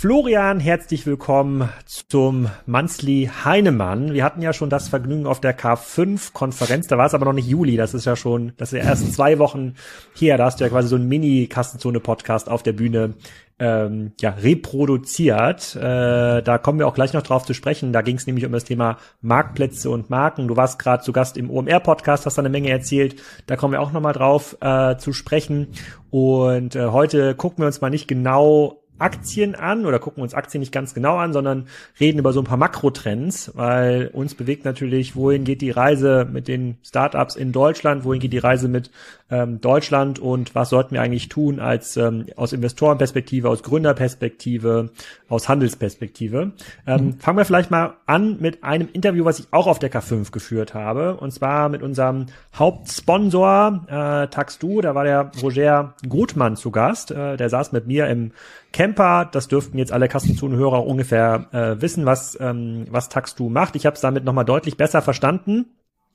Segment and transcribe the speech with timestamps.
[0.00, 4.14] Florian, herzlich willkommen zum Monthly Heinemann.
[4.14, 7.46] Wir hatten ja schon das Vergnügen auf der K5-Konferenz, da war es aber noch nicht
[7.46, 9.74] Juli, das ist ja schon, das ist ja erst zwei Wochen
[10.16, 13.12] her, da hast du ja quasi so einen Mini-Kassenzone-Podcast auf der Bühne
[13.58, 15.76] ähm, ja, reproduziert.
[15.76, 17.92] Äh, da kommen wir auch gleich noch drauf zu sprechen.
[17.92, 20.48] Da ging es nämlich um das Thema Marktplätze und Marken.
[20.48, 23.16] Du warst gerade zu Gast im OMR-Podcast, hast da eine Menge erzählt.
[23.46, 25.68] Da kommen wir auch noch mal drauf äh, zu sprechen.
[26.08, 30.60] Und äh, heute gucken wir uns mal nicht genau Aktien an oder gucken uns Aktien
[30.60, 31.66] nicht ganz genau an, sondern
[31.98, 36.48] reden über so ein paar Makrotrends, weil uns bewegt natürlich, wohin geht die Reise mit
[36.48, 38.90] den Startups in Deutschland, wohin geht die Reise mit
[39.30, 44.90] ähm, Deutschland und was sollten wir eigentlich tun als ähm, aus Investorenperspektive, aus Gründerperspektive,
[45.28, 46.52] aus Handelsperspektive.
[46.86, 47.18] Ähm, mhm.
[47.18, 50.74] Fangen wir vielleicht mal an mit einem Interview, was ich auch auf der K5 geführt
[50.74, 54.80] habe, und zwar mit unserem Hauptsponsor äh, Taxdu.
[54.80, 57.10] Da war der Roger Gutmann zu Gast.
[57.10, 58.32] Äh, der saß mit mir im
[58.72, 59.28] Camper.
[59.30, 63.76] Das dürften jetzt alle Kassenzunhörer ungefähr äh, wissen, was, ähm, was Taxdu macht.
[63.76, 65.66] Ich habe es damit nochmal deutlich besser verstanden.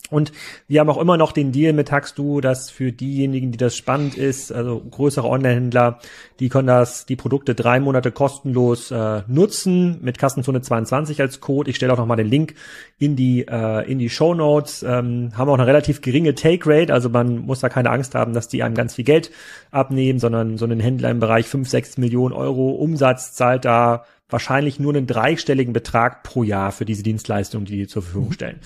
[0.09, 0.31] Und
[0.67, 4.15] wir haben auch immer noch den Deal mit Taxdu, dass für diejenigen, die das spannend
[4.15, 5.99] ist, also größere Online-Händler,
[6.39, 11.69] die können das, die Produkte drei Monate kostenlos äh, nutzen mit Kassenzone 22 als Code.
[11.69, 12.55] Ich stelle auch nochmal den Link
[12.99, 14.83] in die, äh, in die Show Notes.
[14.83, 18.33] Ähm, haben auch eine relativ geringe Take Rate, also man muss da keine Angst haben,
[18.33, 19.31] dass die einem ganz viel Geld
[19.71, 24.79] abnehmen, sondern so ein Händler im Bereich 5, 6 Millionen Euro Umsatz zahlt da wahrscheinlich
[24.79, 28.33] nur einen dreistelligen Betrag pro Jahr für diese Dienstleistung, die die zur Verfügung mhm.
[28.33, 28.59] stellen.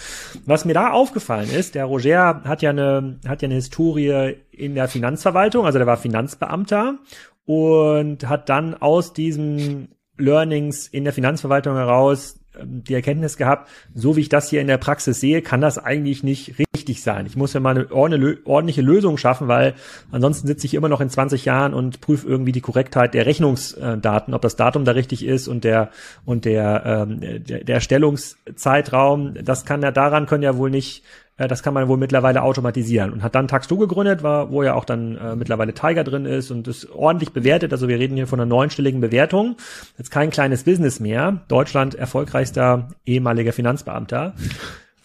[0.46, 4.76] Was mir da aufgefallen ist, der Roger hat ja eine, hat ja eine Historie in
[4.76, 7.00] der Finanzverwaltung, also der war Finanzbeamter
[7.46, 14.22] und hat dann aus diesen Learnings in der Finanzverwaltung heraus die Erkenntnis gehabt, so wie
[14.22, 17.26] ich das hier in der Praxis sehe, kann das eigentlich nicht richtig sein.
[17.26, 19.74] Ich muss ja mal eine ordentliche Lösung schaffen, weil
[20.12, 24.34] ansonsten sitze ich immer noch in 20 Jahren und prüfe irgendwie die Korrektheit der Rechnungsdaten,
[24.34, 25.90] ob das Datum da richtig ist und der
[26.26, 29.36] und der ähm, der, der Erstellungszeitraum.
[29.44, 31.04] Das kann ja daran können ja wohl nicht
[31.40, 34.76] äh, das kann man wohl mittlerweile automatisieren und hat dann Taxdo gegründet, war, wo ja
[34.76, 37.72] auch dann äh, mittlerweile Tiger drin ist und ist ordentlich bewertet.
[37.72, 39.56] Also wir reden hier von einer neunstelligen Bewertung.
[39.98, 41.42] Jetzt kein kleines Business mehr.
[41.48, 44.34] Deutschland erfolgreichster ehemaliger Finanzbeamter.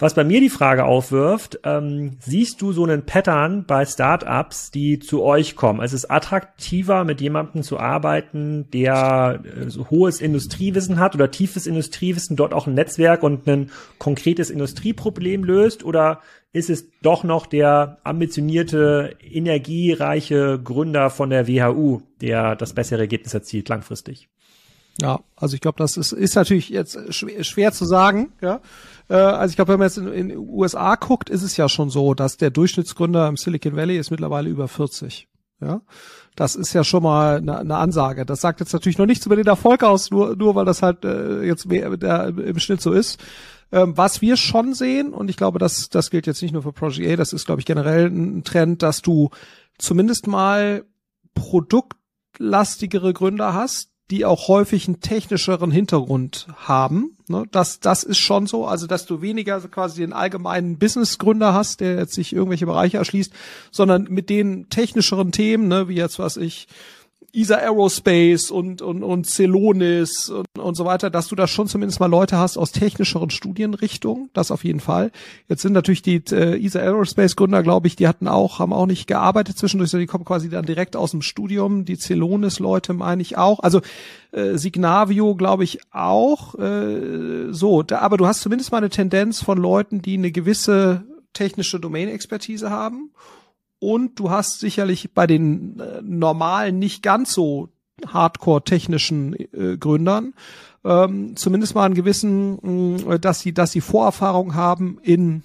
[0.05, 4.99] Was bei mir die Frage aufwirft, ähm, siehst du so einen Pattern bei Startups, die
[4.99, 5.81] zu euch kommen?
[5.81, 11.31] Also es ist attraktiver, mit jemandem zu arbeiten, der äh, so hohes Industriewissen hat oder
[11.31, 15.87] tiefes Industriewissen, dort auch ein Netzwerk und ein konkretes Industrieproblem löst?
[15.87, 16.21] Oder
[16.53, 23.33] ist es doch noch der ambitionierte, energiereiche Gründer von der WHU, der das bessere Ergebnis
[23.33, 24.29] erzielt langfristig?
[25.01, 28.61] Ja, also ich glaube, das ist, ist natürlich jetzt schwer, schwer zu sagen, ja.
[29.09, 31.91] Äh, also ich glaube, wenn man jetzt in, in USA guckt, ist es ja schon
[31.91, 35.29] so, dass der Durchschnittsgründer im Silicon Valley ist mittlerweile über 40.
[35.61, 35.83] Ja,
[36.35, 38.27] das ist ja schon mal eine, eine Ansage.
[38.27, 41.05] Das sagt jetzt natürlich noch nichts über den Erfolg aus, nur nur weil das halt
[41.05, 43.23] äh, jetzt mehr, der, im Schnitt so ist.
[43.71, 46.73] Ähm, was wir schon sehen und ich glaube, das das gilt jetzt nicht nur für
[46.73, 49.31] Project A, das ist glaube ich generell ein Trend, dass du
[49.79, 50.85] zumindest mal
[51.35, 57.14] produktlastigere Gründer hast, die auch häufig einen technischeren Hintergrund haben.
[57.29, 57.45] Ne?
[57.51, 61.97] Das, das ist schon so, also dass du weniger quasi den allgemeinen Businessgründer hast, der
[61.97, 63.33] jetzt sich irgendwelche Bereiche erschließt,
[63.71, 66.69] sondern mit den technischeren Themen, ne, wie jetzt was ich
[67.33, 72.01] ESA Aerospace und, und, und Celonis und, und so weiter, dass du da schon zumindest
[72.01, 75.11] mal Leute hast aus technischeren Studienrichtungen, das auf jeden Fall.
[75.49, 78.87] Jetzt sind natürlich die äh, ESA Aerospace Gründer, glaube ich, die hatten auch, haben auch
[78.87, 81.85] nicht gearbeitet zwischendurch, sondern die kommen quasi dann direkt aus dem Studium.
[81.85, 83.61] Die Celonis Leute meine ich auch.
[83.61, 83.81] Also
[84.33, 86.55] äh, Signavio, glaube ich, auch.
[86.59, 91.05] Äh, so, da, aber du hast zumindest mal eine Tendenz von Leuten, die eine gewisse
[91.33, 93.11] technische Domain-Expertise haben
[93.79, 97.69] und du hast sicherlich bei den äh, normalen, nicht ganz so
[98.07, 100.35] hardcore-technischen äh, Gründern
[100.85, 105.43] ähm, zumindest mal einen gewissen, äh, dass sie, dass sie Vorerfahrung haben in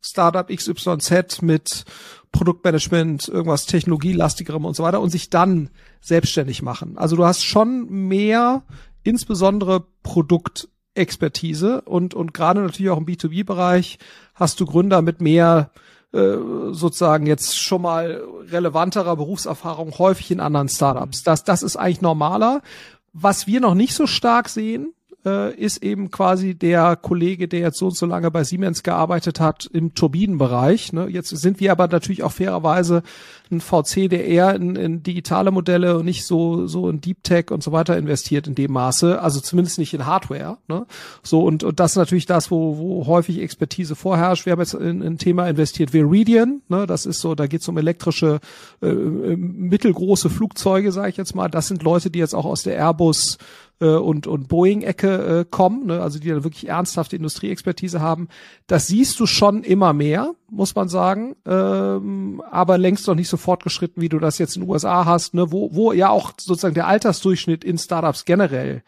[0.00, 1.84] Startup XYZ mit
[2.32, 5.70] Produktmanagement, irgendwas technologielastigerem und so weiter und sich dann
[6.00, 6.96] selbstständig machen.
[6.96, 8.62] Also du hast schon mehr,
[9.02, 13.98] insbesondere Produktexpertise und, und gerade natürlich auch im B2B-Bereich
[14.34, 15.70] hast du Gründer mit mehr
[16.12, 16.36] äh,
[16.70, 21.22] sozusagen jetzt schon mal relevanterer Berufserfahrung häufig in anderen Startups.
[21.22, 22.62] Das, das ist eigentlich normaler.
[23.12, 24.94] Was wir noch nicht so stark sehen,
[25.24, 29.40] äh, ist eben quasi der Kollege, der jetzt so und so lange bei Siemens gearbeitet
[29.40, 30.92] hat im Turbinenbereich.
[30.92, 31.08] Ne?
[31.08, 33.02] Jetzt sind wir aber natürlich auch fairerweise
[33.50, 37.50] ein VC, der eher in, in digitale Modelle und nicht so so in Deep Tech
[37.50, 40.58] und so weiter investiert in dem Maße, also zumindest nicht in Hardware.
[40.68, 40.86] Ne?
[41.22, 44.46] So und, und das ist natürlich das, wo, wo häufig Expertise vorherrscht.
[44.46, 46.62] Wir haben jetzt in ein Thema investiert, Viridian.
[46.68, 46.86] Ne?
[46.86, 48.40] Das ist so, da geht es um elektrische
[48.82, 51.48] äh, äh, mittelgroße Flugzeuge, sage ich jetzt mal.
[51.48, 53.38] Das sind Leute, die jetzt auch aus der Airbus
[53.80, 58.28] äh, und, und Boeing-Ecke äh, kommen, ne, also die da wirklich ernsthafte Industrieexpertise haben.
[58.66, 63.36] Das siehst du schon immer mehr, muss man sagen, ähm, aber längst noch nicht so
[63.36, 66.74] fortgeschritten, wie du das jetzt in den USA hast, ne, wo, wo ja auch sozusagen
[66.74, 68.82] der Altersdurchschnitt in Startups generell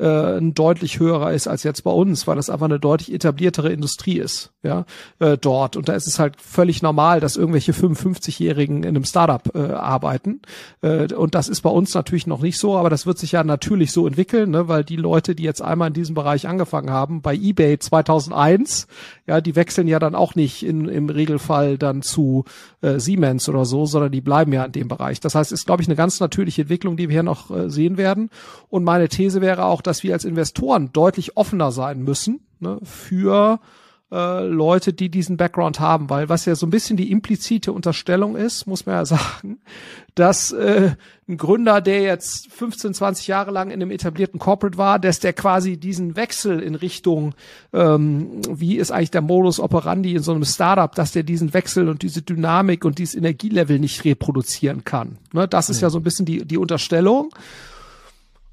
[0.00, 3.70] äh, ein deutlich höherer ist als jetzt bei uns, weil das einfach eine deutlich etabliertere
[3.70, 4.86] Industrie ist, ja,
[5.18, 5.76] äh, dort.
[5.76, 10.40] Und da ist es halt völlig normal, dass irgendwelche 55-Jährigen in einem Startup äh, arbeiten.
[10.80, 13.44] Äh, und das ist bei uns natürlich noch nicht so, aber das wird sich ja
[13.44, 17.20] natürlich so entwickeln, ne, weil die Leute, die jetzt einmal in diesem Bereich angefangen haben,
[17.20, 18.86] bei eBay 2001,
[19.26, 22.44] ja, die wechseln ja dann auch nicht in, im Regelfall dann zu
[22.80, 25.20] äh, Siemens oder so, sondern die bleiben ja in dem Bereich.
[25.20, 27.96] Das heißt, ist, glaube ich, eine ganz natürliche Entwicklung, die wir hier noch äh, sehen
[27.96, 28.30] werden.
[28.68, 33.60] Und meine These wäre auch, wir als Investoren deutlich offener sein müssen ne, für
[34.12, 38.34] äh, Leute, die diesen Background haben, weil was ja so ein bisschen die implizite Unterstellung
[38.34, 39.60] ist, muss man ja sagen,
[40.16, 40.96] dass äh,
[41.28, 45.32] ein Gründer, der jetzt 15, 20 Jahre lang in einem etablierten Corporate war, dass der
[45.32, 47.34] quasi diesen Wechsel in Richtung,
[47.72, 51.88] ähm, wie ist eigentlich der Modus operandi in so einem Startup, dass der diesen Wechsel
[51.88, 55.18] und diese Dynamik und dieses Energielevel nicht reproduzieren kann.
[55.32, 55.86] Ne, das ist ja.
[55.86, 57.30] ja so ein bisschen die, die Unterstellung.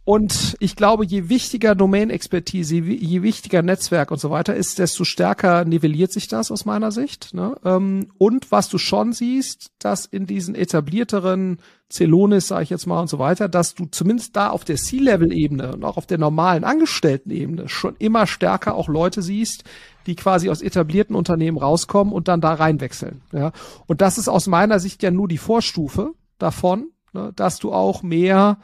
[0.08, 5.66] Und ich glaube, je wichtiger Domain-Expertise, je wichtiger Netzwerk und so weiter ist, desto stärker
[5.66, 7.34] nivelliert sich das aus meiner Sicht.
[7.34, 7.58] Ne?
[7.66, 11.58] Ähm, und was du schon siehst, dass in diesen etablierteren
[11.92, 15.74] Celonis, sage ich jetzt mal und so weiter, dass du zumindest da auf der C-Level-Ebene
[15.74, 19.66] und auch auf der normalen Angestellten-Ebene schon immer stärker auch Leute siehst,
[20.06, 23.24] die quasi aus etablierten Unternehmen rauskommen und dann da reinwechseln.
[23.34, 23.52] Ja?
[23.88, 27.34] Und das ist aus meiner Sicht ja nur die Vorstufe davon, ne?
[27.36, 28.58] dass du auch mehr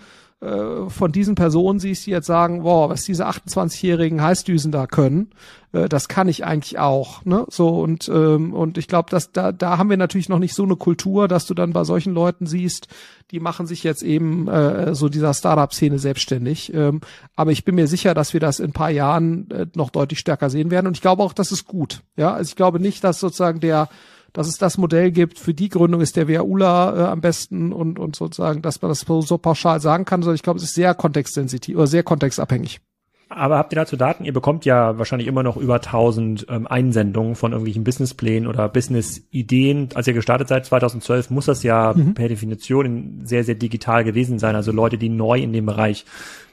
[0.90, 5.32] von diesen Personen siehst, die jetzt sagen, wow, was diese 28-jährigen Heißdüsen da können,
[5.74, 7.26] äh, das kann ich eigentlich auch.
[7.26, 7.46] Ne?
[7.50, 10.64] So und ähm, und ich glaube, dass da da haben wir natürlich noch nicht so
[10.64, 12.88] eine Kultur, dass du dann bei solchen Leuten siehst,
[13.32, 16.74] die machen sich jetzt eben äh, so dieser Startup-Szene selbstständig.
[16.74, 17.02] Ähm,
[17.36, 20.20] aber ich bin mir sicher, dass wir das in ein paar Jahren äh, noch deutlich
[20.20, 20.88] stärker sehen werden.
[20.88, 22.02] Und ich glaube auch, das ist gut.
[22.16, 23.90] Ja, also ich glaube nicht, dass sozusagen der
[24.34, 28.00] dass es das Modell gibt, für die Gründung ist der WAULA äh, am besten und,
[28.00, 30.76] und sozusagen, dass man das so, so pauschal sagen kann, sondern ich glaube, es ist
[30.76, 32.82] sehr kontextsensitiv oder sehr kontextabhängig.
[33.36, 34.26] Aber habt ihr dazu Daten?
[34.26, 39.90] Ihr bekommt ja wahrscheinlich immer noch über 1000 ähm, Einsendungen von irgendwelchen Businessplänen oder Business-Ideen.
[39.96, 42.14] Als ihr gestartet seid 2012, muss das ja mhm.
[42.14, 44.56] per Definition sehr, sehr digital gewesen sein.
[44.56, 46.06] Also Leute, die neu in dem Bereich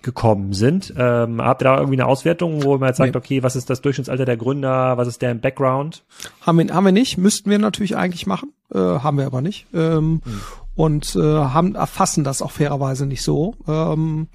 [0.03, 0.95] gekommen sind.
[0.97, 3.19] Ähm, habt ihr da irgendwie eine Auswertung, wo man jetzt sagt, nee.
[3.19, 6.05] okay, was ist das Durchschnittsalter der Gründer, was ist deren Background?
[6.41, 9.67] Haben wir, haben wir nicht, müssten wir natürlich eigentlich machen, äh, haben wir aber nicht.
[9.75, 10.41] Ähm, hm.
[10.75, 13.55] Und äh, haben erfassen das auch fairerweise nicht so.
[13.69, 14.29] Ähm,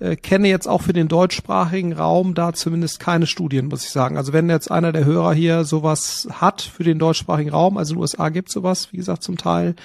[0.00, 4.16] äh, kenne jetzt auch für den deutschsprachigen Raum da zumindest keine Studien, muss ich sagen.
[4.16, 7.98] Also wenn jetzt einer der Hörer hier sowas hat für den deutschsprachigen Raum, also in
[7.98, 9.76] den USA gibt sowas, wie gesagt, zum Teil.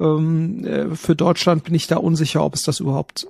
[0.00, 3.28] Ähm, äh, für Deutschland bin ich da unsicher, ob es das überhaupt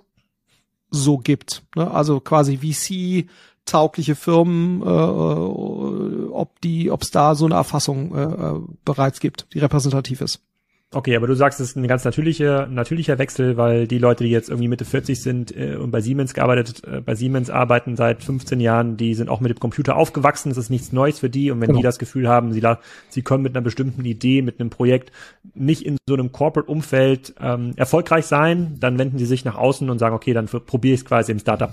[0.90, 1.62] so gibt.
[1.76, 1.90] Ne?
[1.90, 3.28] Also quasi VC
[3.64, 9.20] taugliche Firmen, äh, äh ob die, ob es da so eine Erfassung äh, äh, bereits
[9.20, 10.40] gibt, die repräsentativ ist.
[10.94, 14.30] Okay, aber du sagst, es ist ein ganz natürlicher, natürlicher Wechsel, weil die Leute, die
[14.30, 18.22] jetzt irgendwie Mitte 40 sind äh, und bei Siemens gearbeitet, äh, bei Siemens arbeiten seit
[18.22, 21.50] 15 Jahren, die sind auch mit dem Computer aufgewachsen, das ist nichts Neues für die.
[21.50, 21.78] Und wenn genau.
[21.78, 22.62] die das Gefühl haben, sie,
[23.08, 25.12] sie können mit einer bestimmten Idee, mit einem Projekt
[25.54, 29.98] nicht in so einem Corporate-Umfeld ähm, erfolgreich sein, dann wenden sie sich nach außen und
[29.98, 31.72] sagen, okay, dann probiere ich es quasi im Startup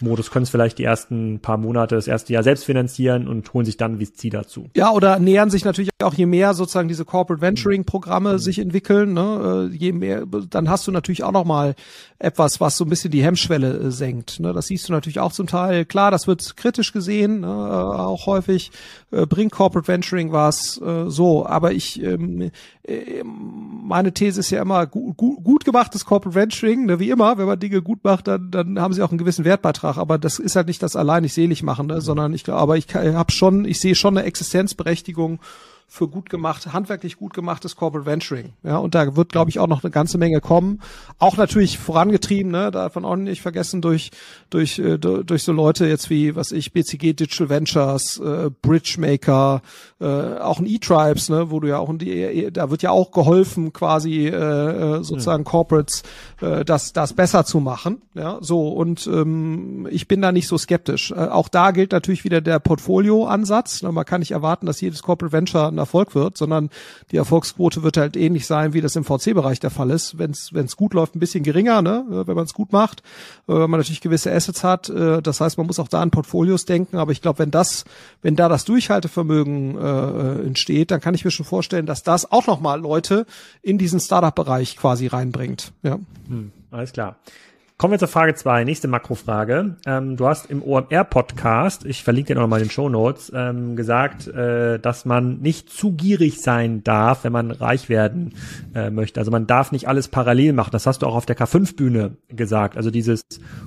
[0.00, 3.64] Modus können es vielleicht die ersten paar Monate, das erste Jahr selbst finanzieren und holen
[3.64, 4.68] sich dann VC dazu.
[4.76, 8.38] Ja, oder nähern sich natürlich auch je mehr sozusagen diese Corporate Venturing Programme mhm.
[8.38, 11.74] sich entwickeln, ne, äh, je mehr, dann hast du natürlich auch noch mal
[12.18, 14.40] etwas, was so ein bisschen die Hemmschwelle äh, senkt.
[14.40, 14.52] Ne?
[14.52, 15.84] Das siehst du natürlich auch zum Teil.
[15.84, 17.46] Klar, das wird kritisch gesehen, ne?
[17.46, 18.70] äh, auch häufig.
[19.10, 22.50] Bringt Corporate Venturing was so, aber ich ähm, äh,
[23.24, 26.98] meine These ist ja immer gut, gut, gut gemachtes Corporate Venturing, ne?
[26.98, 29.96] wie immer, wenn man Dinge gut macht, dann, dann haben sie auch einen gewissen Wertbeitrag.
[29.96, 32.00] Aber das ist halt nicht das alleinig selig machen, ne?
[32.00, 35.40] sondern ich glaube, aber ich habe schon, ich sehe schon eine Existenzberechtigung
[35.88, 38.52] für gut gemacht, handwerklich gut gemachtes Corporate Venturing.
[38.64, 40.80] Ja, und da wird, glaube ich, auch noch eine ganze Menge kommen.
[41.18, 44.10] Auch natürlich vorangetrieben, ne, davon auch nicht vergessen durch,
[44.50, 49.62] durch, äh, durch so Leute jetzt wie, was ich, BCG Digital Ventures, äh, Bridgemaker,
[50.00, 53.12] äh, auch ein E-Tribes, ne, wo du ja auch in die, da wird ja auch
[53.12, 55.50] geholfen, quasi äh, äh sozusagen ja.
[55.50, 56.02] Corporates
[56.40, 58.02] äh, das, das besser zu machen.
[58.14, 61.12] Ja, so und ähm, ich bin da nicht so skeptisch.
[61.12, 63.82] Äh, auch da gilt natürlich wieder der Portfolio-Ansatz.
[63.82, 66.70] Man kann nicht erwarten, dass jedes Corporate Venture ein Erfolg wird, sondern
[67.10, 70.18] die Erfolgsquote wird halt ähnlich sein, wie das im VC-Bereich der Fall ist.
[70.18, 73.00] Wenn es gut läuft, ein bisschen geringer, ne, wenn man es gut macht,
[73.48, 74.88] äh, wenn man natürlich gewisse Assets hat.
[74.88, 76.96] Äh, das heißt, man muss auch da an Portfolios denken.
[76.96, 77.84] Aber ich glaube, wenn das,
[78.22, 82.46] wenn da das Durchhaltevermögen äh, entsteht, dann kann ich mir schon vorstellen, dass das auch
[82.46, 83.26] nochmal Leute
[83.62, 85.72] in diesen Startup-Bereich quasi reinbringt.
[85.82, 85.98] Ja.
[86.28, 87.16] Hm, alles klar.
[87.78, 88.64] Kommen wir zur Frage zwei.
[88.64, 89.76] nächste Makrofrage.
[89.84, 94.78] Ähm, du hast im OMR-Podcast, ich verlinke dir nochmal den Show Notes, ähm, gesagt, äh,
[94.78, 98.32] dass man nicht zu gierig sein darf, wenn man reich werden
[98.74, 99.20] äh, möchte.
[99.20, 100.70] Also man darf nicht alles parallel machen.
[100.72, 102.78] Das hast du auch auf der K5-Bühne gesagt.
[102.78, 103.20] Also dieses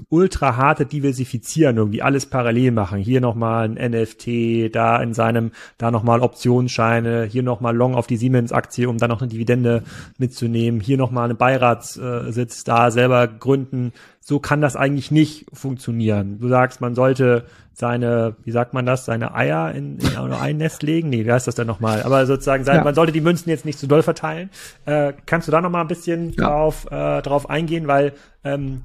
[0.09, 2.97] ultra harte Diversifizieren, irgendwie alles parallel machen.
[2.97, 8.17] Hier nochmal ein NFT, da in seinem, da nochmal Optionsscheine, hier nochmal Long auf die
[8.17, 9.83] Siemens-Aktie, um dann noch eine Dividende
[10.17, 16.39] mitzunehmen, hier nochmal eine Beiratssitz da selber gründen so kann das eigentlich nicht funktionieren.
[16.39, 20.83] Du sagst, man sollte seine, wie sagt man das, seine Eier in, in ein Nest
[20.83, 21.09] legen?
[21.09, 22.03] Nee, wie heißt das denn nochmal?
[22.03, 22.83] Aber sozusagen, sein, ja.
[22.83, 24.49] man sollte die Münzen jetzt nicht zu doll verteilen.
[24.85, 26.47] Äh, kannst du da nochmal ein bisschen ja.
[26.47, 27.87] drauf, äh, drauf eingehen?
[27.87, 28.13] Weil
[28.43, 28.81] ähm,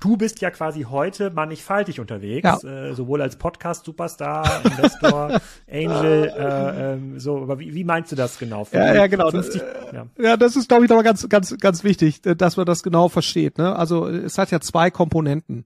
[0.00, 2.88] du bist ja quasi heute mannigfaltig unterwegs, ja.
[2.88, 5.40] äh, sowohl als Podcast-Superstar, Investor,
[5.70, 8.66] Angel, äh, ähm, so, aber wie, wie meinst du das genau?
[8.72, 9.30] Ja, ja, genau.
[9.30, 10.06] 50, das, ja.
[10.18, 13.58] ja, das ist, glaube ich, aber ganz, ganz, ganz wichtig, dass man das genau versteht.
[13.58, 13.74] Ne?
[13.76, 15.64] Also es hat ja zwei Komponenten.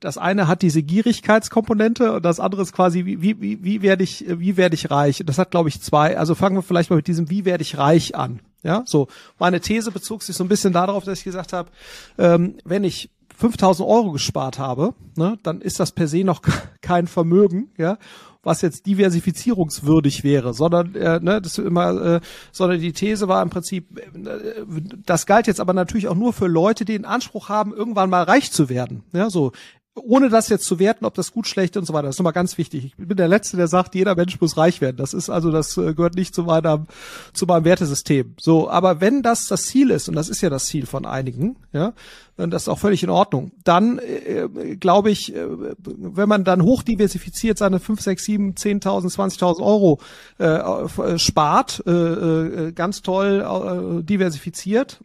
[0.00, 4.04] Das eine hat diese Gierigkeitskomponente und das andere ist quasi, wie, wie, wie, wie werde
[4.04, 5.22] ich, wie werde ich reich?
[5.24, 6.18] Das hat, glaube ich, zwei.
[6.18, 8.40] Also fangen wir vielleicht mal mit diesem, wie werde ich reich an?
[8.66, 9.06] Ja, so.
[9.38, 11.70] Meine These bezog sich so ein bisschen darauf, dass ich gesagt habe,
[12.18, 16.42] ähm, wenn ich 5000 Euro gespart habe, ne, dann ist das per se noch
[16.80, 17.96] kein Vermögen, ja,
[18.42, 22.20] was jetzt diversifizierungswürdig wäre, sondern äh, ne, das immer, äh,
[22.50, 24.64] sondern die These war im Prinzip, äh,
[25.04, 28.24] das galt jetzt aber natürlich auch nur für Leute, die den Anspruch haben, irgendwann mal
[28.24, 29.04] reich zu werden.
[29.12, 29.52] Ja, so
[29.96, 32.06] ohne das jetzt zu werten, ob das gut, schlecht und so weiter.
[32.06, 32.84] Das ist nochmal ganz wichtig.
[32.84, 34.96] Ich bin der Letzte, der sagt, jeder Mensch muss reich werden.
[34.96, 36.86] Das ist also, das äh, gehört nicht zu meinem,
[37.32, 38.34] zu meinem Wertesystem.
[38.38, 41.56] So, aber wenn das das Ziel ist, und das ist ja das Ziel von einigen,
[41.72, 41.94] ja,
[42.36, 45.46] und das ist auch völlig in Ordnung, dann äh, glaube ich, äh,
[45.78, 49.98] wenn man dann hochdiversifiziert seine 5, 6, 7, 10.000, 20.000 Euro
[50.38, 55.00] äh, spart, äh, äh, ganz toll äh, diversifiziert,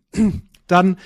[0.67, 0.97] dann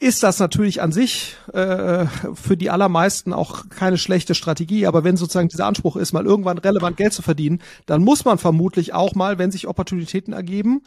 [0.00, 4.86] ist das natürlich an sich äh, für die allermeisten auch keine schlechte Strategie.
[4.86, 8.38] Aber wenn sozusagen dieser Anspruch ist, mal irgendwann relevant Geld zu verdienen, dann muss man
[8.38, 10.82] vermutlich auch mal, wenn sich Opportunitäten ergeben,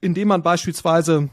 [0.00, 1.30] indem man beispielsweise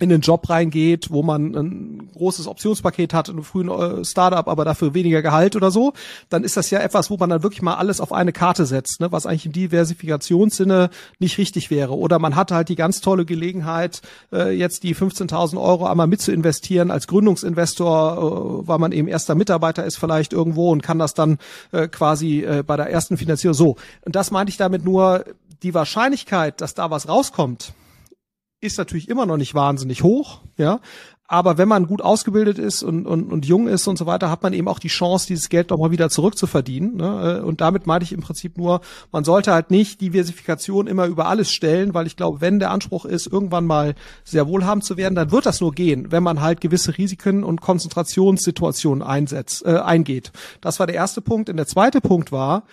[0.00, 4.48] in den Job reingeht, wo man ein großes Optionspaket hat, in einem frühen äh, Startup,
[4.48, 5.92] aber dafür weniger Gehalt oder so,
[6.30, 9.00] dann ist das ja etwas, wo man dann wirklich mal alles auf eine Karte setzt,
[9.00, 11.96] ne, was eigentlich im Diversifikationssinne nicht richtig wäre.
[11.96, 14.00] Oder man hat halt die ganz tolle Gelegenheit,
[14.32, 19.08] äh, jetzt die 15.000 Euro einmal mit zu investieren als Gründungsinvestor, äh, weil man eben
[19.08, 21.38] erster Mitarbeiter ist vielleicht irgendwo und kann das dann
[21.72, 23.76] äh, quasi äh, bei der ersten Finanzierung so.
[24.04, 25.24] Und das meinte ich damit nur,
[25.62, 27.72] die Wahrscheinlichkeit, dass da was rauskommt,
[28.62, 30.80] ist natürlich immer noch nicht wahnsinnig hoch, ja.
[31.32, 34.42] Aber wenn man gut ausgebildet ist und, und, und jung ist und so weiter, hat
[34.42, 36.96] man eben auch die Chance, dieses Geld doch mal wieder zurückzuverdienen.
[36.96, 37.42] Ne?
[37.42, 41.50] Und damit meine ich im Prinzip nur, man sollte halt nicht Diversifikation immer über alles
[41.50, 45.32] stellen, weil ich glaube, wenn der Anspruch ist, irgendwann mal sehr wohlhabend zu werden, dann
[45.32, 50.32] wird das nur gehen, wenn man halt gewisse Risiken und Konzentrationssituationen einsetzt, äh, eingeht.
[50.60, 51.48] Das war der erste Punkt.
[51.48, 52.64] Und der zweite Punkt war,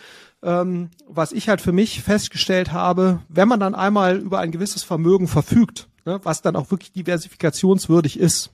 [0.44, 4.84] ähm, was ich halt für mich festgestellt habe, wenn man dann einmal über ein gewisses
[4.84, 8.52] Vermögen verfügt, ne, was dann auch wirklich diversifikationswürdig ist,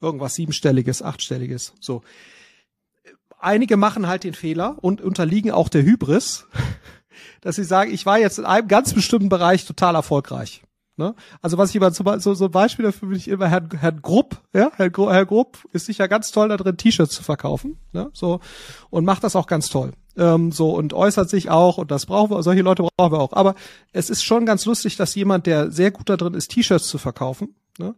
[0.00, 2.02] irgendwas siebenstelliges, achtstelliges, so.
[3.38, 6.46] Einige machen halt den Fehler und unterliegen auch der Hybris,
[7.40, 10.62] dass sie sagen, ich war jetzt in einem ganz bestimmten Bereich total erfolgreich.
[10.96, 11.14] Ne?
[11.40, 14.02] Also was ich immer zum, so, so ein Beispiel dafür bin ich immer Herrn, Herrn
[14.02, 18.10] Grupp, ja, Herr, Herr Grupp ist sicher ganz toll da drin, T-Shirts zu verkaufen, ne?
[18.12, 18.40] so
[18.90, 22.30] und macht das auch ganz toll, ähm, so und äußert sich auch und das brauchen
[22.30, 23.32] wir, solche Leute brauchen wir auch.
[23.32, 23.54] Aber
[23.92, 26.98] es ist schon ganz lustig, dass jemand, der sehr gut da drin ist, T-Shirts zu
[26.98, 27.94] verkaufen, ne?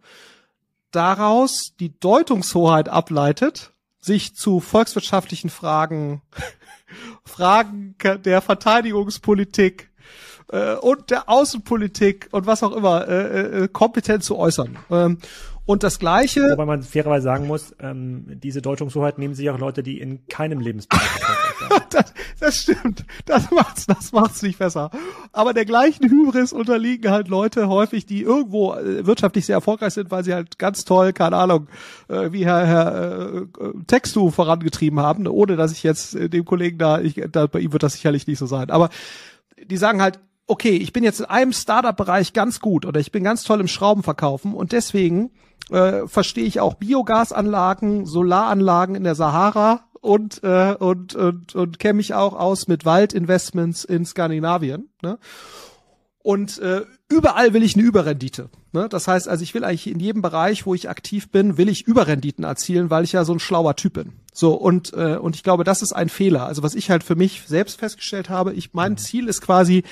[0.91, 6.23] daraus die Deutungshoheit ableitet, sich zu volkswirtschaftlichen Fragen,
[7.25, 9.91] Fragen der Verteidigungspolitik
[10.53, 14.79] äh, und der Außenpolitik und was auch immer äh, äh, kompetent zu äußern.
[14.91, 15.19] Ähm,
[15.67, 16.43] und das Gleiche.
[16.51, 20.61] Wobei man fairerweise sagen muss, ähm, diese Deutungshoheit nehmen sich auch Leute, die in keinem
[20.61, 21.03] Lebensbereich
[21.91, 23.05] das, das stimmt.
[23.27, 24.91] Das macht's, das macht's nicht besser.
[25.33, 30.11] Aber der gleichen Hybris unterliegen halt Leute häufig, die irgendwo äh, wirtschaftlich sehr erfolgreich sind,
[30.11, 31.69] weil sie halt ganz toll, keine Ahnung,
[32.09, 33.47] äh, wie Herr, Herr äh,
[33.87, 37.73] Textu vorangetrieben haben, ohne dass ich jetzt äh, dem Kollegen da, ich, da, bei ihm
[37.73, 38.71] wird das sicherlich nicht so sein.
[38.71, 38.91] Aber
[39.63, 43.25] die sagen halt, okay, ich bin jetzt in einem Startup-Bereich ganz gut oder ich bin
[43.25, 45.31] ganz toll im Schraubenverkaufen und deswegen
[45.71, 51.95] äh, verstehe ich auch Biogasanlagen, Solaranlagen in der Sahara und äh, und und, und kenne
[51.95, 54.91] mich auch aus mit Waldinvestments in Skandinavien.
[55.03, 55.19] Ne?
[56.23, 58.49] Und äh, überall will ich eine Überrendite.
[58.73, 58.89] Ne?
[58.89, 61.87] Das heißt, also ich will eigentlich in jedem Bereich, wo ich aktiv bin, will ich
[61.87, 64.13] Überrenditen erzielen, weil ich ja so ein schlauer Typ bin.
[64.33, 66.47] So und äh, und ich glaube, das ist ein Fehler.
[66.47, 69.85] Also was ich halt für mich selbst festgestellt habe, ich mein Ziel ist quasi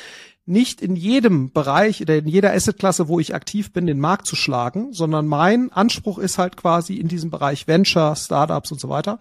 [0.44, 4.34] nicht in jedem Bereich oder in jeder Assetklasse, wo ich aktiv bin, den Markt zu
[4.34, 9.20] schlagen, sondern mein Anspruch ist halt quasi in diesem Bereich Venture, Startups und so weiter.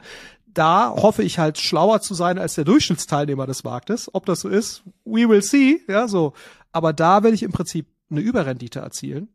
[0.54, 4.14] Da hoffe ich halt schlauer zu sein als der Durchschnittsteilnehmer des Marktes.
[4.14, 6.34] Ob das so ist, we will see, ja, so.
[6.72, 9.30] Aber da will ich im Prinzip eine Überrendite erzielen.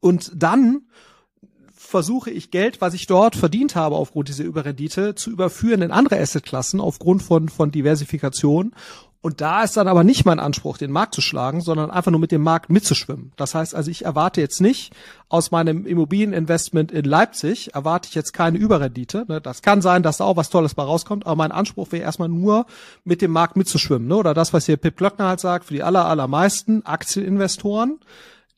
[0.00, 0.82] Und dann
[1.74, 6.18] versuche ich Geld, was ich dort verdient habe aufgrund dieser Überrendite, zu überführen in andere
[6.18, 8.74] Assetklassen aufgrund von, von Diversifikation.
[9.26, 12.20] Und da ist dann aber nicht mein Anspruch, den Markt zu schlagen, sondern einfach nur
[12.20, 13.32] mit dem Markt mitzuschwimmen.
[13.34, 14.92] Das heißt also, ich erwarte jetzt nicht
[15.28, 19.24] aus meinem Immobilieninvestment in Leipzig, erwarte ich jetzt keine Überrendite.
[19.26, 19.40] Ne?
[19.40, 22.28] Das kann sein, dass da auch was Tolles bei rauskommt, aber mein Anspruch wäre erstmal
[22.28, 22.66] nur,
[23.02, 24.06] mit dem Markt mitzuschwimmen.
[24.06, 24.14] Ne?
[24.14, 27.98] Oder das, was hier Pip Glöckner halt sagt, für die aller, allermeisten Aktieninvestoren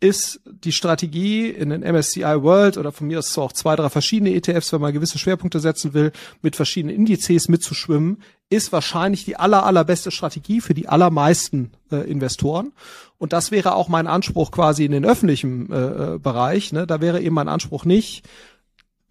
[0.00, 4.34] ist die Strategie in den MSCI World oder von mir aus auch zwei, drei verschiedene
[4.34, 8.18] ETFs, wenn man gewisse Schwerpunkte setzen will, mit verschiedenen Indizes mitzuschwimmen,
[8.50, 12.72] ist wahrscheinlich die aller, allerbeste Strategie für die allermeisten äh, Investoren.
[13.18, 16.72] Und das wäre auch mein Anspruch quasi in den öffentlichen äh, äh Bereich.
[16.72, 16.86] Ne?
[16.86, 18.24] Da wäre eben mein Anspruch nicht,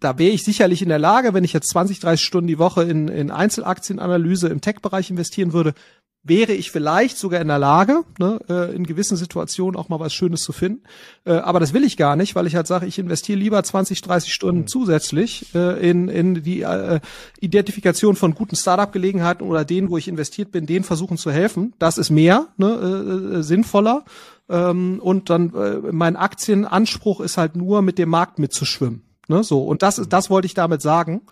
[0.00, 2.84] da wäre ich sicherlich in der Lage, wenn ich jetzt 20, 30 Stunden die Woche
[2.84, 5.74] in, in Einzelaktienanalyse im Tech-Bereich investieren würde,
[6.22, 10.12] wäre ich vielleicht sogar in der Lage, ne, äh, in gewissen Situationen auch mal was
[10.12, 10.82] Schönes zu finden.
[11.24, 14.00] Äh, aber das will ich gar nicht, weil ich halt sage, ich investiere lieber 20,
[14.02, 14.66] 30 Stunden mhm.
[14.66, 17.00] zusätzlich äh, in, in die äh,
[17.40, 21.74] Identifikation von guten Startup-Gelegenheiten oder denen, wo ich investiert bin, denen versuchen zu helfen.
[21.78, 24.04] Das ist mehr ne, äh, sinnvoller.
[24.48, 29.02] Ähm, und dann äh, mein Aktienanspruch ist halt nur, mit dem Markt mitzuschwimmen.
[29.28, 29.62] Ne, so.
[29.62, 31.22] Und das, ist, das wollte ich damit sagen.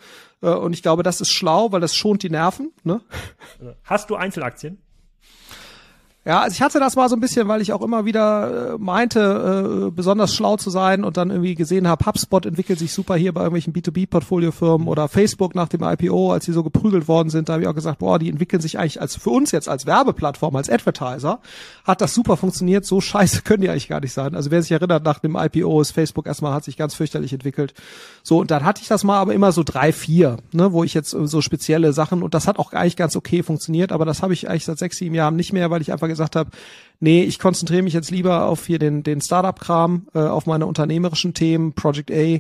[0.43, 2.73] Äh, und ich glaube, das ist schlau, weil das schont die Nerven.
[2.85, 3.01] Ne?
[3.85, 4.79] Hast du Einzelaktien?
[6.27, 8.79] Ja, also ich hatte das mal so ein bisschen, weil ich auch immer wieder äh,
[8.79, 13.15] meinte, äh, besonders schlau zu sein und dann irgendwie gesehen habe, HubSpot entwickelt sich super
[13.15, 17.49] hier bei irgendwelchen B2B-Portfoliofirmen oder Facebook nach dem IPO, als sie so geprügelt worden sind,
[17.49, 19.87] da habe ich auch gesagt, boah, die entwickeln sich eigentlich als für uns jetzt als
[19.87, 21.39] Werbeplattform, als Advertiser,
[21.85, 24.35] hat das super funktioniert, so scheiße können die eigentlich gar nicht sein.
[24.35, 27.73] Also wer sich erinnert, nach dem IPO ist Facebook erstmal hat sich ganz fürchterlich entwickelt.
[28.25, 30.93] So, und dann hatte ich das mal aber immer so drei, vier, ne, wo ich
[30.93, 34.33] jetzt so spezielle Sachen und das hat auch eigentlich ganz okay funktioniert, aber das habe
[34.33, 36.51] ich eigentlich seit sechs, sieben Jahren nicht mehr, weil ich einfach gesagt habe,
[37.01, 41.35] nee, ich konzentriere mich jetzt lieber auf hier den, den Startup-Kram, äh, auf meine unternehmerischen
[41.35, 42.39] Themen, Project A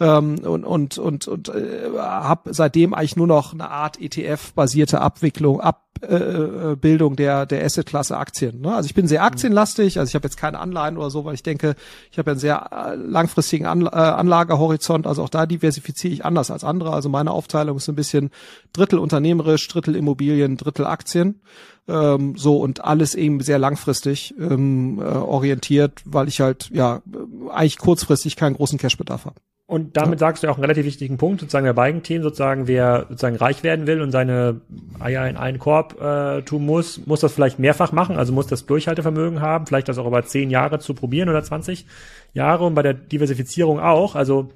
[0.00, 5.60] ähm, und, und, und, und äh, habe seitdem eigentlich nur noch eine Art ETF-basierte Abwicklung,
[5.60, 8.60] Abbildung äh, der, der Asset-Klasse Aktien.
[8.60, 8.74] Ne?
[8.74, 9.26] Also ich bin sehr mhm.
[9.26, 11.74] aktienlastig, also ich habe jetzt keine Anleihen oder so, weil ich denke,
[12.10, 16.50] ich habe einen sehr äh, langfristigen An äh, Anlagehorizont, also auch da diversifiziere ich anders
[16.50, 16.92] als andere.
[16.92, 18.30] Also meine Aufteilung ist ein bisschen
[18.72, 21.40] Drittel unternehmerisch, Drittel Immobilien, Drittel Aktien
[21.88, 27.02] ähm, so und alles eben sehr langfristig ähm, äh, orientiert, weil ich halt ja
[27.50, 29.36] eigentlich kurzfristig keinen großen Cashbedarf habe.
[29.66, 30.26] Und damit ja.
[30.26, 33.62] sagst du auch einen relativ wichtigen Punkt, sozusagen bei beiden Themen, sozusagen, wer sozusagen reich
[33.62, 34.60] werden will und seine
[35.00, 38.66] Eier in einen Korb äh, tun muss, muss das vielleicht mehrfach machen, also muss das
[38.66, 41.86] Durchhaltevermögen haben, vielleicht das auch über zehn Jahre zu probieren oder 20
[42.34, 44.16] Jahre und bei der Diversifizierung auch.
[44.16, 44.50] Also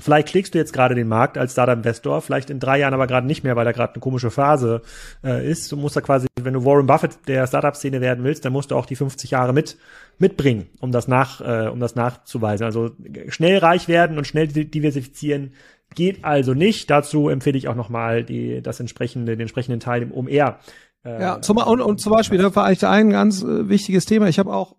[0.00, 3.26] Vielleicht klickst du jetzt gerade den Markt als Startup-Investor, vielleicht in drei Jahren aber gerade
[3.26, 4.82] nicht mehr, weil da gerade eine komische Phase
[5.24, 5.70] äh, ist.
[5.70, 8.76] Du musst da quasi, wenn du Warren Buffett der Startup-Szene werden willst, dann musst du
[8.76, 9.76] auch die 50 Jahre mit
[10.18, 12.64] mitbringen, um das nach, äh, um das nachzuweisen.
[12.64, 12.90] Also
[13.28, 15.52] schnell reich werden und schnell diversifizieren
[15.94, 16.90] geht also nicht.
[16.90, 20.58] Dazu empfehle ich auch nochmal die, das entsprechende, den entsprechenden Teil im OMR.
[21.04, 24.28] Äh, ja, zum, und, und zum Beispiel, da war eigentlich ein ganz äh, wichtiges Thema.
[24.28, 24.76] Ich habe auch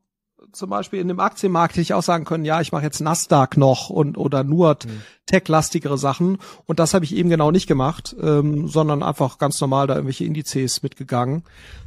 [0.52, 3.58] zum Beispiel in dem Aktienmarkt hätte ich auch sagen können, ja, ich mache jetzt Nasdaq
[3.58, 5.02] noch und oder nur mhm.
[5.26, 6.38] tech-lastigere Sachen.
[6.66, 10.26] Und das habe ich eben genau nicht gemacht, ähm, sondern einfach ganz normal da irgendwelche
[10.26, 11.44] Indizes mitgegangen.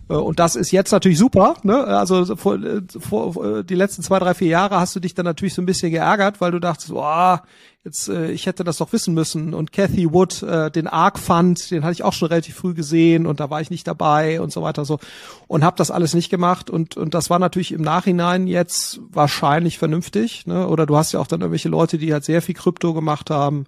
[0.08, 1.56] Äh, und das ist jetzt natürlich super.
[1.62, 1.84] Ne?
[1.84, 5.24] Also vor, äh, vor, äh, die letzten zwei, drei, vier Jahre hast du dich dann
[5.24, 7.42] natürlich so ein bisschen geärgert, weil du dachtest, boah,
[7.84, 9.54] jetzt äh, ich hätte das doch wissen müssen.
[9.54, 13.26] Und Cathy Wood, äh, den Arc Fund, den hatte ich auch schon relativ früh gesehen
[13.26, 14.98] und da war ich nicht dabei und so weiter so
[15.46, 19.78] und habe das alles nicht gemacht und und das war natürlich im Nachhinein jetzt wahrscheinlich
[19.78, 20.46] vernünftig.
[20.46, 20.66] Ne?
[20.66, 23.66] Oder du hast ja auch dann irgendwelche Leute, die halt sehr viel Krypto gemacht haben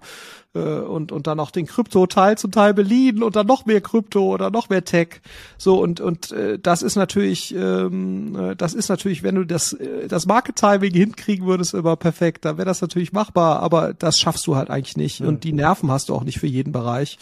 [0.57, 4.49] und und dann auch den Krypto-Teil zum Teil beliehen und dann noch mehr Krypto oder
[4.49, 5.21] noch mehr Tech.
[5.57, 9.73] So und und äh, das ist natürlich ähm, äh, das ist natürlich, wenn du das
[9.73, 12.45] äh, das Market Timing hinkriegen würdest, immer perfekt.
[12.45, 15.27] Dann wäre das natürlich machbar, aber das schaffst du halt eigentlich nicht mhm.
[15.27, 17.17] und die Nerven hast du auch nicht für jeden Bereich.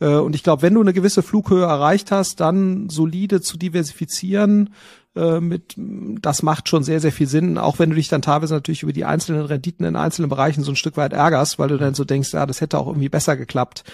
[0.00, 4.70] Äh, und ich glaube, wenn du eine gewisse Flughöhe erreicht hast, dann solide zu diversifizieren
[5.14, 8.54] äh, mit, das macht schon sehr, sehr viel Sinn, auch wenn du dich dann teilweise
[8.54, 11.76] natürlich über die einzelnen Renditen in einzelnen Bereichen so ein Stück weit ärgerst, weil du
[11.76, 13.84] dann so denkst, ja, das hätte auch irgendwie besser geklappt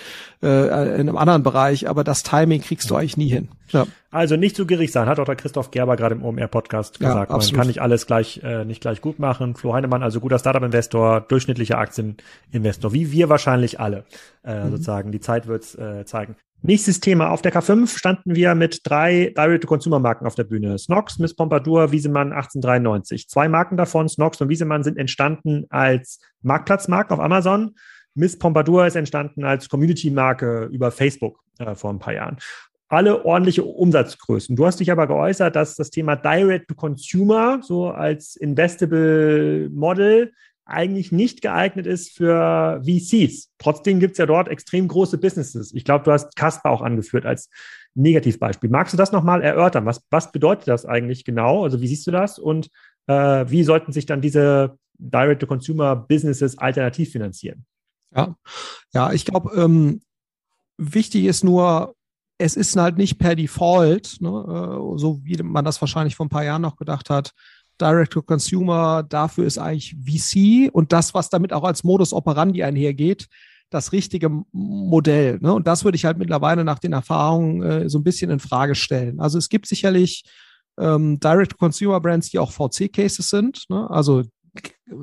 [0.43, 3.49] äh, in einem anderen Bereich, aber das Timing kriegst du eigentlich nie hin.
[3.73, 3.87] Ja.
[4.11, 7.31] Also nicht zu gierig sein, hat auch der Christoph Gerber gerade im OMR-Podcast gesagt.
[7.31, 9.55] Ja, Man kann nicht alles gleich, äh, nicht gleich gut machen.
[9.57, 14.05] Flo Heinemann, also guter Startup-Investor, durchschnittlicher Aktieninvestor, wie wir wahrscheinlich alle,
[14.45, 14.71] äh, mhm.
[14.71, 15.13] sozusagen.
[15.13, 16.37] Die Zeit wird's äh, zeigen.
[16.61, 17.31] Nächstes Thema.
[17.31, 20.77] Auf der K5 standen wir mit drei Direct-to-Consumer-Marken auf der Bühne.
[20.77, 23.29] Snox, Miss Pompadour, Wiesemann 1893.
[23.29, 27.77] Zwei Marken davon, Snox und Wiesemann, sind entstanden als Marktplatzmarken auf Amazon.
[28.15, 32.39] Miss Pompadour ist entstanden als Community-Marke über Facebook äh, vor ein paar Jahren.
[32.89, 34.57] Alle ordentliche Umsatzgrößen.
[34.57, 40.33] Du hast dich aber geäußert, dass das Thema Direct-to-Consumer so als Investable Model
[40.69, 43.51] eigentlich nicht geeignet ist für VCs.
[43.59, 45.73] Trotzdem gibt es ja dort extrem große Businesses.
[45.73, 47.49] Ich glaube, du hast Casper auch angeführt als
[47.95, 48.71] Negativbeispiel.
[48.71, 49.87] Magst du das nochmal erörtern?
[49.87, 51.65] Was, was bedeutet das eigentlich genau?
[51.65, 52.39] Also wie siehst du das?
[52.39, 52.71] Und
[53.07, 57.65] äh, wie sollten sich dann diese Direct-to-Consumer-Businesses alternativ finanzieren?
[58.15, 58.37] Ja,
[58.93, 60.01] ja ich glaube, ähm,
[60.77, 61.95] wichtig ist nur,
[62.39, 66.31] es ist halt nicht per Default, ne, äh, so wie man das wahrscheinlich vor ein
[66.31, 67.33] paar Jahren noch gedacht hat,
[67.81, 73.29] Direct-to-Consumer, dafür ist eigentlich VC und das, was damit auch als Modus operandi einhergeht,
[73.71, 75.39] das richtige Modell.
[75.41, 75.53] Ne?
[75.53, 78.75] Und das würde ich halt mittlerweile nach den Erfahrungen äh, so ein bisschen in Frage
[78.75, 79.21] stellen.
[79.21, 80.25] Also es gibt sicherlich
[80.79, 83.65] ähm, Direct-to-Consumer-Brands, die auch VC-Cases sind.
[83.69, 83.89] Ne?
[83.91, 84.23] Also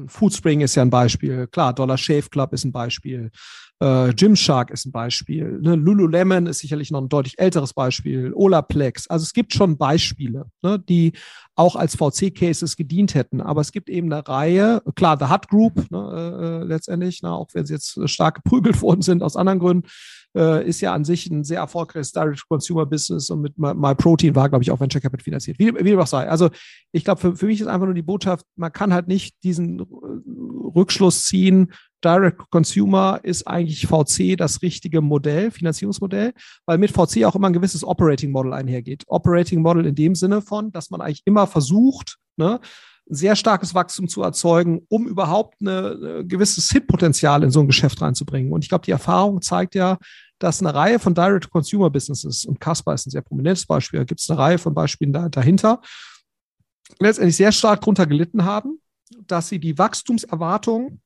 [0.07, 1.47] Foodspring ist ja ein Beispiel.
[1.47, 3.31] Klar, Dollar Shave Club ist ein Beispiel.
[3.79, 5.59] Äh, Gymshark ist ein Beispiel.
[5.61, 5.75] Ne?
[5.75, 8.33] Lululemon ist sicherlich noch ein deutlich älteres Beispiel.
[8.33, 9.07] Olaplex.
[9.07, 11.13] Also es gibt schon Beispiele, ne, die
[11.55, 13.41] auch als VC-Cases gedient hätten.
[13.41, 15.97] Aber es gibt eben eine Reihe, klar, The Hut Group ne,
[16.39, 19.87] äh, äh letztendlich, ne, auch wenn sie jetzt stark geprügelt worden sind aus anderen Gründen,
[20.35, 24.71] äh, ist ja an sich ein sehr erfolgreiches Direct-Consumer-Business und mit MyProtein war, glaube ich,
[24.71, 25.57] auch Venture Capital finanziert.
[25.59, 26.27] Wie, wie auch sei.
[26.27, 26.49] Also
[26.91, 29.74] ich glaube, für, für mich ist einfach nur die Botschaft, man kann halt nicht diesen
[29.81, 31.71] Rückschluss ziehen,
[32.03, 36.33] Direct Consumer ist eigentlich VC das richtige Modell, Finanzierungsmodell,
[36.65, 39.03] weil mit VC auch immer ein gewisses Operating Model einhergeht.
[39.07, 42.59] Operating Model in dem Sinne von, dass man eigentlich immer versucht, ne,
[43.07, 48.51] sehr starkes Wachstum zu erzeugen, um überhaupt ein gewisses Hitpotenzial in so ein Geschäft reinzubringen.
[48.51, 49.97] Und ich glaube, die Erfahrung zeigt ja,
[50.39, 54.29] dass eine Reihe von Direct-Consumer-Businesses, und Casper ist ein sehr prominentes Beispiel, da gibt es
[54.29, 55.81] eine Reihe von Beispielen da, dahinter,
[56.99, 58.79] letztendlich sehr stark darunter gelitten haben,
[59.27, 61.01] dass sie die Wachstumserwartungen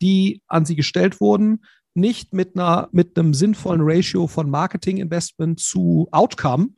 [0.00, 5.60] die an sie gestellt wurden, nicht mit einer mit einem sinnvollen Ratio von Marketing Investment
[5.60, 6.68] zu Outcome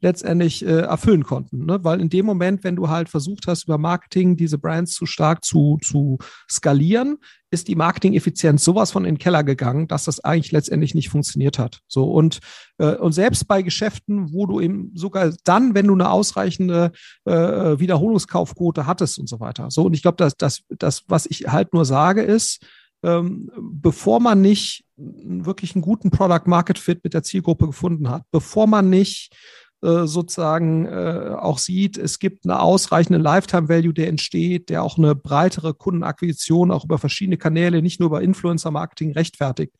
[0.00, 1.82] letztendlich äh, erfüllen konnten, ne?
[1.82, 5.44] weil in dem Moment, wenn du halt versucht hast über Marketing diese Brands zu stark
[5.44, 6.18] zu zu
[6.50, 7.18] skalieren,
[7.50, 11.58] ist die Marketing-Effizienz sowas von in den Keller gegangen, dass das eigentlich letztendlich nicht funktioniert
[11.58, 11.78] hat.
[11.86, 12.40] So und
[12.78, 16.90] äh, und selbst bei Geschäften, wo du eben sogar dann, wenn du eine ausreichende
[17.24, 19.70] äh, Wiederholungskaufquote hattest und so weiter.
[19.70, 22.64] So und ich glaube, dass das das was ich halt nur sage ist
[23.04, 28.22] ähm, bevor man nicht wirklich einen guten Product Market Fit mit der Zielgruppe gefunden hat,
[28.30, 29.34] bevor man nicht
[29.82, 34.96] äh, sozusagen äh, auch sieht, es gibt eine ausreichende Lifetime Value, der entsteht, der auch
[34.96, 39.74] eine breitere Kundenakquisition auch über verschiedene Kanäle, nicht nur über Influencer Marketing rechtfertigt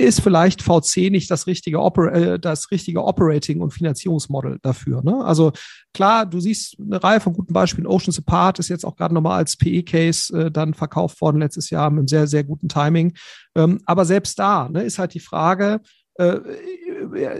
[0.00, 5.02] ist vielleicht VC nicht das richtige, Oper äh, das richtige Operating- und Finanzierungsmodell dafür.
[5.02, 5.24] Ne?
[5.24, 5.52] Also
[5.94, 7.86] klar, du siehst eine Reihe von guten Beispielen.
[7.86, 11.90] Oceans Apart ist jetzt auch gerade nochmal als PE-Case äh, dann verkauft worden letztes Jahr
[11.90, 13.14] mit einem sehr, sehr guten Timing.
[13.54, 15.80] Ähm, aber selbst da ne, ist halt die Frage,
[16.18, 16.38] äh,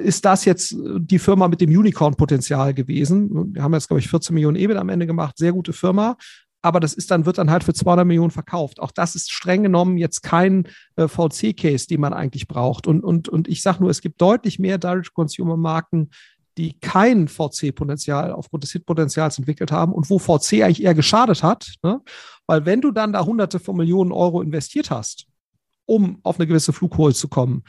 [0.02, 3.54] ist das jetzt die Firma mit dem Unicorn-Potenzial gewesen?
[3.54, 6.16] Wir haben jetzt, glaube ich, 14 Millionen EBIT am Ende gemacht, sehr gute Firma
[6.62, 8.80] aber das ist dann, wird dann halt für 200 Millionen verkauft.
[8.80, 12.86] Auch das ist streng genommen jetzt kein äh, VC-Case, den man eigentlich braucht.
[12.86, 16.10] Und, und, und ich sage nur, es gibt deutlich mehr Direct-Consumer-Marken,
[16.58, 21.74] die kein VC-Potenzial aufgrund des Hit-Potenzials entwickelt haben und wo VC eigentlich eher geschadet hat.
[21.82, 22.00] Ne?
[22.46, 25.26] Weil wenn du dann da hunderte von Millionen Euro investiert hast,
[25.86, 27.64] um auf eine gewisse Flughole zu kommen,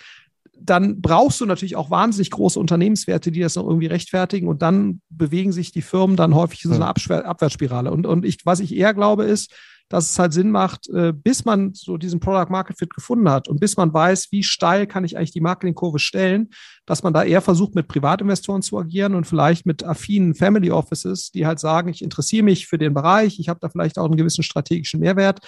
[0.63, 4.47] dann brauchst du natürlich auch wahnsinnig große Unternehmenswerte, die das noch irgendwie rechtfertigen.
[4.47, 7.91] Und dann bewegen sich die Firmen dann häufig in so einer Abschwer Abwärtsspirale.
[7.91, 9.54] Und, und ich, was ich eher glaube, ist,
[9.91, 13.50] dass es halt Sinn macht, äh, bis man so diesen Product Market Fit gefunden hat
[13.50, 16.50] und bis man weiß, wie steil kann ich eigentlich die Marketingkurve stellen,
[16.86, 21.32] dass man da eher versucht, mit Privatinvestoren zu agieren und vielleicht mit affinen Family Offices,
[21.32, 24.15] die halt sagen, ich interessiere mich für den Bereich, ich habe da vielleicht auch einen
[24.15, 25.39] gewissen strategischen Mehrwert.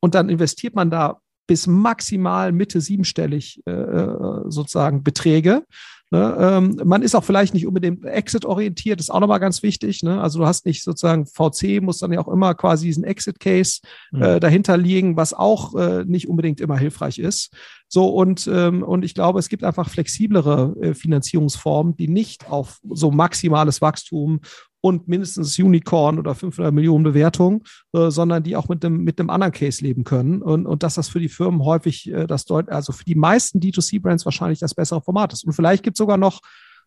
[0.00, 5.64] Und dann investiert man da bis maximal Mitte siebenstellig äh, äh, sozusagen Beträge.
[6.10, 6.36] Ne?
[6.40, 10.02] Ähm, man ist auch vielleicht nicht unbedingt Exit-orientiert, ist auch nochmal ganz wichtig.
[10.02, 10.20] Ne?
[10.20, 13.80] Also du hast nicht sozusagen VC, muss dann ja auch immer quasi diesen Exit-Case
[14.12, 14.22] mhm.
[14.22, 17.52] äh, dahinter liegen, was auch äh, nicht unbedingt immer hilfreich ist.
[17.88, 22.80] So und ähm, und ich glaube, es gibt einfach flexiblere äh, Finanzierungsformen, die nicht auf
[22.90, 24.40] so maximales Wachstum
[24.88, 29.30] und mindestens Unicorn oder 500 Millionen Bewertung, äh, sondern die auch mit dem, mit einem
[29.30, 30.42] anderen Case leben können.
[30.42, 33.60] Und, und dass das für die Firmen häufig äh, das deut also für die meisten
[33.60, 35.44] D2C-Brands wahrscheinlich das bessere Format ist.
[35.44, 36.40] Und vielleicht gibt es sogar noch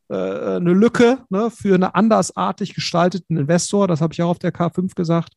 [0.09, 4.53] äh, eine Lücke ne, für einen andersartig gestalteten Investor, das habe ich auch auf der
[4.53, 5.33] K5 gesagt,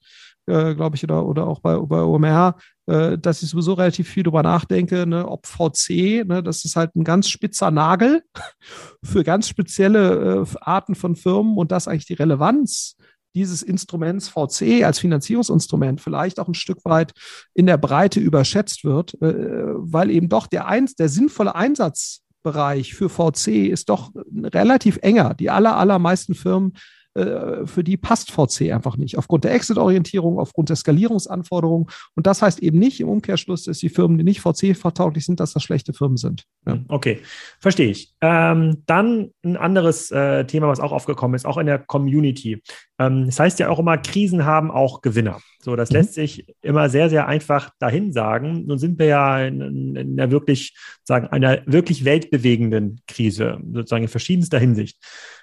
[0.47, 4.23] äh, glaube ich, oder, oder auch bei, bei OMR, äh, dass ich sowieso relativ viel
[4.23, 8.23] drüber nachdenke, ne, ob VC, ne, das ist halt ein ganz spitzer Nagel
[9.05, 12.97] für ganz spezielle äh, Arten von Firmen und das eigentlich die Relevanz
[13.35, 17.13] dieses Instruments VC als Finanzierungsinstrument vielleicht auch ein Stück weit
[17.53, 19.35] in der Breite überschätzt wird, äh,
[19.77, 25.35] weil eben doch der, eins, der sinnvolle Einsatzbereich für VC ist doch relativ enger.
[25.35, 26.75] Die aller, allermeisten Firmen
[27.15, 29.17] äh, für die passt VC einfach nicht.
[29.19, 31.87] Aufgrund der Exit-Orientierung, aufgrund der Skalierungsanforderungen.
[32.17, 35.53] Und das heißt eben nicht im Umkehrschluss, dass die Firmen, die nicht VC-vertauglich sind, dass
[35.53, 36.45] das schlechte Firmen sind.
[36.67, 36.79] Ja.
[36.89, 37.21] Okay,
[37.61, 38.15] verstehe ich.
[38.21, 42.63] Ähm, dann ein anderes äh, Thema, was auch aufgekommen ist, auch in der Community.
[42.99, 45.41] Ähm, das heißt ja auch immer, Krisen haben auch Gewinner.
[45.61, 45.97] So, das mhm.
[45.97, 48.67] lässt sich immer sehr, sehr einfach dahin sagen.
[48.67, 54.09] Nun sind wir ja in, in einer wirklich, sagen, einer wirklich weltbewegenden Krise, sozusagen in
[54.09, 54.99] verschiedenster Hinsicht.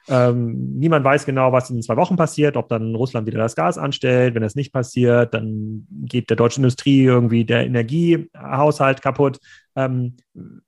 [0.08, 3.78] Ähm, niemand weiß genau, was in zwei Wochen passiert, ob dann Russland wieder das Gas
[3.78, 4.36] anstellt.
[4.36, 9.40] Wenn das nicht passiert, dann geht der deutschen Industrie irgendwie der Energiehaushalt kaputt.
[9.76, 10.18] Ähm,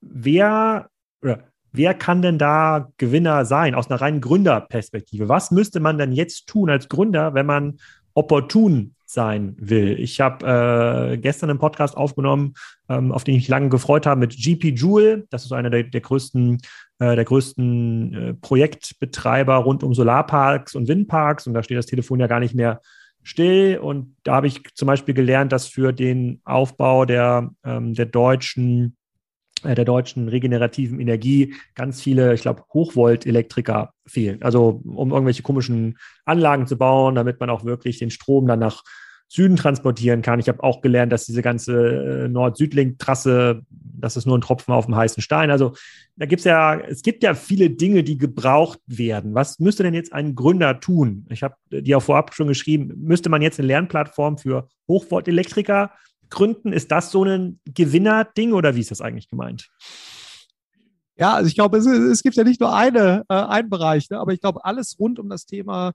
[0.02, 0.89] wer
[1.22, 1.39] oder
[1.72, 5.28] wer kann denn da Gewinner sein aus einer reinen Gründerperspektive?
[5.28, 7.80] Was müsste man denn jetzt tun als Gründer, wenn man
[8.13, 9.99] opportun sein will.
[9.99, 12.54] Ich habe äh, gestern einen Podcast aufgenommen,
[12.89, 15.26] ähm, auf den ich lange gefreut habe, mit GP Joule.
[15.30, 16.60] Das ist einer der, der größten,
[16.99, 21.47] äh, der größten äh, Projektbetreiber rund um Solarparks und Windparks.
[21.47, 22.82] Und da steht das Telefon ja gar nicht mehr
[23.21, 23.78] still.
[23.78, 28.97] Und da habe ich zum Beispiel gelernt, dass für den Aufbau der, ähm, der deutschen
[29.63, 34.41] äh, der deutschen regenerativen Energie ganz viele, ich glaube, Hochvolt-Elektriker fehlen.
[34.41, 38.84] Also um irgendwelche komischen Anlagen zu bauen, damit man auch wirklich den Strom dann nach
[39.34, 40.39] Süden transportieren kann.
[40.39, 44.86] Ich habe auch gelernt, dass diese ganze äh, Nord-Süd-Link-Trasse, das ist nur ein Tropfen auf
[44.86, 45.50] dem heißen Stein.
[45.50, 45.74] Also
[46.17, 49.34] da gibt es ja, es gibt ja viele Dinge, die gebraucht werden.
[49.34, 51.26] Was müsste denn jetzt ein Gründer tun?
[51.32, 55.89] Ich habe die auch vorab schon geschrieben, müsste man jetzt eine Lernplattform für Hochvolt-Elektriker
[56.30, 56.72] gründen?
[56.72, 59.67] Ist das so ein Gewinner-Ding oder wie ist das eigentlich gemeint?
[61.15, 64.19] Ja, also ich glaube, es, es, gibt ja nicht nur eine, äh, einen Bereich, ne?
[64.19, 65.93] aber ich glaube, alles rund um das Thema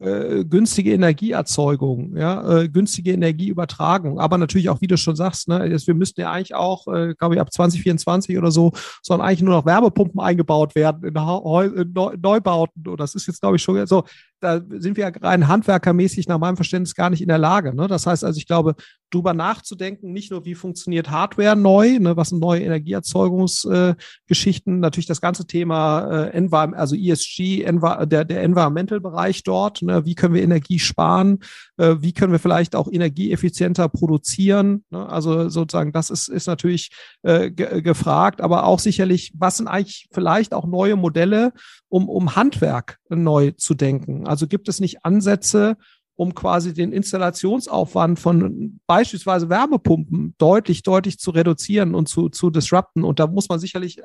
[0.00, 5.70] äh, günstige Energieerzeugung, ja, äh, günstige Energieübertragung, aber natürlich auch, wie du schon sagst, ne,
[5.86, 9.54] wir müssten ja eigentlich auch, äh, glaube ich, ab 2024 oder so, sollen eigentlich nur
[9.54, 12.86] noch Wärmepumpen eingebaut werden in, in Neubauten.
[12.86, 14.04] Und das ist jetzt, glaube ich, schon so,
[14.40, 17.74] da sind wir rein handwerkermäßig nach meinem Verständnis gar nicht in der Lage.
[17.74, 17.88] Ne?
[17.88, 18.76] Das heißt also, ich glaube,
[19.10, 25.06] drüber nachzudenken, nicht nur, wie funktioniert Hardware neu, ne, was sind neue Energieerzeugungsgeschichten, äh, natürlich
[25.06, 30.42] das ganze Thema äh, also ESG, Envi der, der Environmental-Bereich dort, ne, wie können wir
[30.42, 31.38] Energie sparen,
[31.76, 34.84] äh, wie können wir vielleicht auch energieeffizienter produzieren.
[34.90, 35.08] Ne?
[35.08, 36.90] Also sozusagen, das ist, ist natürlich
[37.22, 41.52] äh, gefragt, aber auch sicherlich, was sind eigentlich vielleicht auch neue Modelle,
[41.96, 44.26] um, um Handwerk neu zu denken?
[44.26, 45.76] Also gibt es nicht Ansätze,
[46.16, 53.04] um quasi den Installationsaufwand von beispielsweise Wärmepumpen deutlich, deutlich zu reduzieren und zu, zu disrupten.
[53.04, 54.02] Und da muss man sicherlich äh,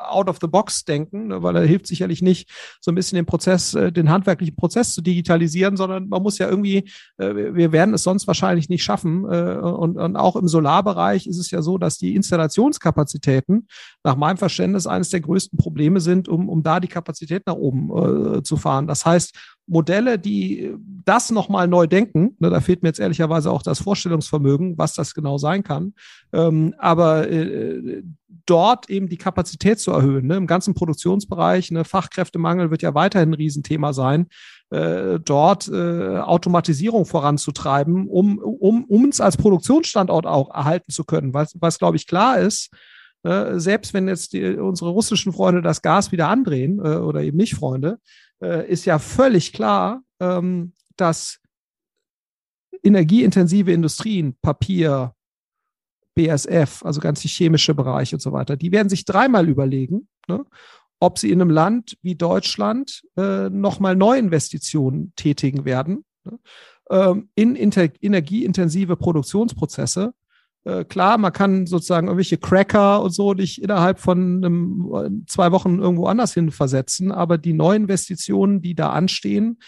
[0.00, 3.26] out of the box denken, ne, weil er hilft sicherlich nicht, so ein bisschen den
[3.26, 7.94] Prozess, äh, den handwerklichen Prozess zu digitalisieren, sondern man muss ja irgendwie, äh, wir werden
[7.94, 9.24] es sonst wahrscheinlich nicht schaffen.
[9.24, 13.68] Und, und auch im Solarbereich ist es ja so, dass die Installationskapazitäten
[14.02, 18.38] nach meinem Verständnis eines der größten Probleme sind, um, um da die Kapazität nach oben
[18.38, 18.86] äh, zu fahren.
[18.86, 19.34] Das heißt,
[19.66, 22.36] Modelle, die das nochmal neu denken.
[22.38, 25.94] Ne, da fehlt mir jetzt ehrlicherweise auch das Vorstellungsvermögen, was das genau sein kann.
[26.32, 28.02] Ähm, aber äh,
[28.46, 33.30] dort eben die Kapazität zu erhöhen, ne, im ganzen Produktionsbereich, ne, Fachkräftemangel wird ja weiterhin
[33.30, 34.26] ein Riesenthema sein,
[34.70, 41.34] äh, dort äh, Automatisierung voranzutreiben, um, um, um uns als Produktionsstandort auch erhalten zu können.
[41.34, 42.70] Was, was glaube ich klar ist,
[43.22, 47.36] äh, selbst wenn jetzt die, unsere russischen Freunde das Gas wieder andrehen äh, oder eben
[47.36, 47.98] nicht Freunde,
[48.42, 51.38] äh, ist ja völlig klar, ähm, dass
[52.82, 55.14] energieintensive Industrien, Papier,
[56.14, 60.44] BSF, also ganze chemische Bereiche und so weiter, die werden sich dreimal überlegen, ne,
[61.00, 66.38] ob sie in einem Land wie Deutschland äh, nochmal Neuinvestitionen tätigen werden ne,
[66.90, 70.12] ähm, in energieintensive Produktionsprozesse,
[70.64, 75.80] äh, klar, man kann sozusagen irgendwelche Cracker und so nicht innerhalb von einem, zwei Wochen
[75.80, 79.58] irgendwo anders hin versetzen, aber die Neuinvestitionen, die da anstehen,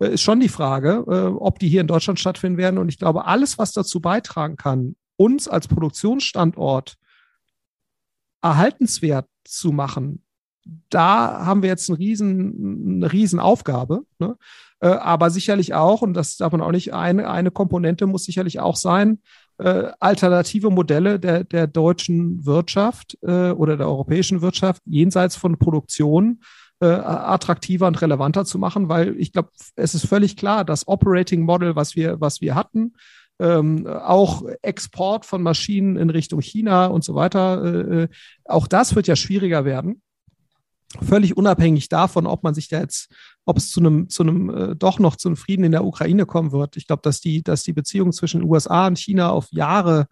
[0.00, 2.78] äh, ist schon die Frage, äh, ob die hier in Deutschland stattfinden werden.
[2.78, 6.96] Und ich glaube, alles, was dazu beitragen kann, uns als Produktionsstandort
[8.42, 10.24] erhaltenswert zu machen,
[10.88, 14.04] da haben wir jetzt einen riesen, eine riesen Aufgabe.
[14.18, 14.36] Ne?
[14.82, 18.76] aber sicherlich auch, und das darf man auch nicht, eine, eine Komponente muss sicherlich auch
[18.76, 19.20] sein,
[19.60, 26.40] äh, alternative Modelle der, der deutschen Wirtschaft äh, oder der europäischen Wirtschaft jenseits von Produktion
[26.80, 31.42] äh, attraktiver und relevanter zu machen, weil ich glaube, es ist völlig klar, das Operating
[31.42, 32.94] Model, was wir, was wir hatten,
[33.38, 38.08] ähm, auch Export von Maschinen in Richtung China und so weiter, äh, äh
[38.44, 40.02] auch das wird ja schwieriger werden.
[41.02, 43.12] Völlig unabhängig davon, ob man sich da jetzt,
[43.44, 46.26] ob es zu einem, zu einem äh, doch noch zu einem Frieden in der Ukraine
[46.26, 46.76] kommen wird.
[46.76, 50.06] Ich glaube, dass die, dass die Beziehung zwischen USA und China auf Jahre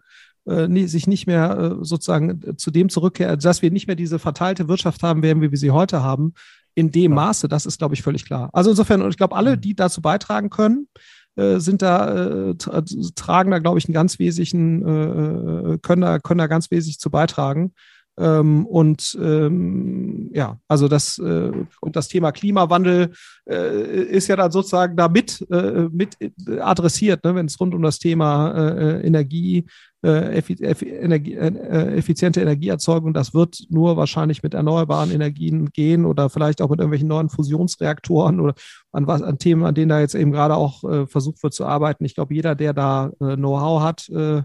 [0.49, 4.19] äh, sich nicht mehr äh, sozusagen äh, zu dem zurückkehrt, dass wir nicht mehr diese
[4.19, 6.33] verteilte Wirtschaft haben werden, wie wir sie heute haben,
[6.75, 7.15] in dem ja.
[7.15, 8.49] Maße, das ist, glaube ich, völlig klar.
[8.53, 9.61] Also insofern, und ich glaube, alle, mhm.
[9.61, 10.87] die dazu beitragen können,
[11.35, 12.53] sind da,
[13.15, 17.73] tragen da, glaube ich, einen ganz wesentlichen, können da, können da ganz wesentlich zu beitragen.
[18.19, 23.11] Ähm, und ähm, ja, also das äh, und das Thema Klimawandel
[23.49, 26.17] äh, ist ja dann sozusagen da mit, äh, mit
[26.59, 29.65] adressiert, ne, wenn es rund um das Thema äh, Energie,
[30.03, 36.05] äh, effi effi Energie äh, effiziente Energieerzeugung, das wird nur wahrscheinlich mit erneuerbaren Energien gehen
[36.05, 38.53] oder vielleicht auch mit irgendwelchen neuen Fusionsreaktoren oder
[38.91, 41.65] an was an Themen, an denen da jetzt eben gerade auch äh, versucht wird zu
[41.65, 42.03] arbeiten.
[42.03, 44.41] Ich glaube, jeder, der da äh, Know-how hat, äh,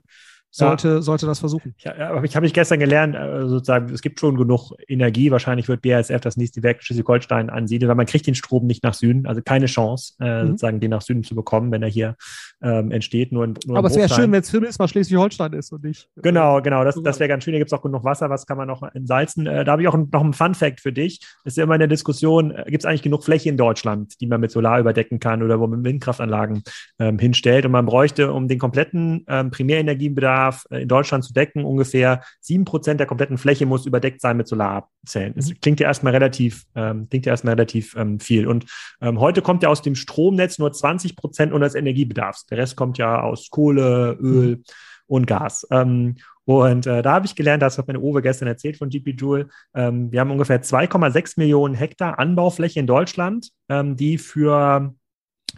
[0.54, 1.02] sollte, ja.
[1.02, 1.74] sollte das versuchen.
[1.78, 5.32] Ja, aber ich habe mich gestern gelernt, äh, sozusagen, es gibt schon genug Energie.
[5.32, 8.94] Wahrscheinlich wird BASF das nächste Werk Schleswig-Holstein ansiedeln, weil man kriegt den Strom nicht nach
[8.94, 10.48] Süden, also keine Chance, äh, mhm.
[10.48, 12.14] sozusagen den nach Süden zu bekommen, wenn er hier
[12.62, 13.32] ähm, entsteht.
[13.32, 16.08] Nur, in, nur aber es wäre schön, wenn es zumindest mal Schleswig-Holstein ist und nicht.
[16.16, 17.52] Äh, genau, genau, das, das wäre ganz schön.
[17.52, 19.48] Hier gibt es auch genug Wasser, was kann man noch entsalzen.
[19.48, 21.18] Äh, da habe ich auch noch einen Fun-Fact für dich.
[21.42, 24.26] Das ist ja immer eine Diskussion, äh, gibt es eigentlich genug Fläche in Deutschland, die
[24.28, 26.62] man mit Solar überdecken kann oder wo man Windkraftanlagen
[27.00, 27.66] ähm, hinstellt?
[27.66, 31.64] Und man bräuchte, um den kompletten ähm, Primärenergiebedarf äh, in Deutschland zu decken.
[31.64, 35.34] Ungefähr sieben Prozent der kompletten Fläche muss überdeckt sein mit Solarzellen.
[35.34, 35.60] Das mhm.
[35.60, 38.46] klingt ja erstmal relativ, ähm, klingt ja erstmal relativ ähm, viel.
[38.46, 38.66] Und
[39.00, 42.46] ähm, heute kommt ja aus dem Stromnetz nur 20 Prozent unseres Energiebedarfs.
[42.46, 44.64] Der Rest kommt ja aus Kohle, Öl mhm.
[45.06, 45.66] und Gas.
[45.70, 49.14] Ähm, und äh, da habe ich gelernt, das hat meine Uwe gestern erzählt von GP
[49.16, 49.48] Joule.
[49.74, 54.94] Ähm, wir haben ungefähr 2,6 Millionen Hektar Anbaufläche in Deutschland, ähm, die für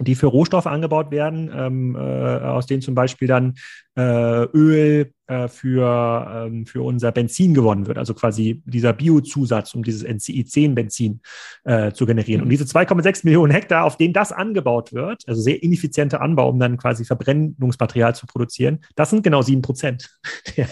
[0.00, 3.54] die für Rohstoffe angebaut werden, ähm, äh, aus denen zum Beispiel dann
[3.96, 9.82] äh, Öl äh, für, ähm, für unser Benzin gewonnen wird, also quasi dieser Biozusatz, um
[9.82, 11.20] dieses NCI-10-Benzin
[11.64, 12.42] äh, zu generieren.
[12.42, 16.58] Und diese 2,6 Millionen Hektar, auf denen das angebaut wird, also sehr ineffizienter Anbau, um
[16.58, 20.16] dann quasi Verbrennungsmaterial zu produzieren, das sind genau sieben Prozent
[20.56, 20.68] der,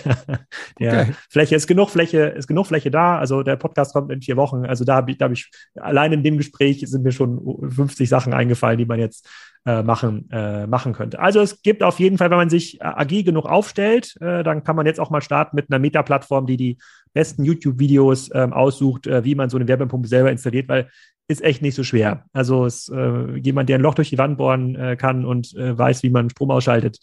[0.79, 1.15] der okay.
[1.31, 1.57] Fläche.
[1.57, 3.19] Ist genug Fläche, ist genug Fläche da.
[3.19, 4.65] Also der Podcast kommt in vier Wochen.
[4.65, 7.41] Also da habe ich, da hab ich, allein in dem Gespräch sind mir schon
[7.71, 9.29] 50 Sachen eingefallen, die man jetzt
[9.67, 11.19] äh, machen, äh, machen könnte.
[11.19, 14.63] Also es gibt auf jeden Fall, wenn man sich äh, agil genug aufstellt, äh, dann
[14.65, 16.79] kann man jetzt auch mal starten mit einer Meta-Plattform, die die
[17.13, 20.91] besten YouTube-Videos ähm, aussucht, äh, wie man so eine Wärmepumpe selber installiert, weil
[21.27, 22.25] ist echt nicht so schwer.
[22.33, 25.77] Also es, äh, jemand, der ein Loch durch die Wand bohren äh, kann und äh,
[25.77, 26.99] weiß, wie man Strom ausschaltet,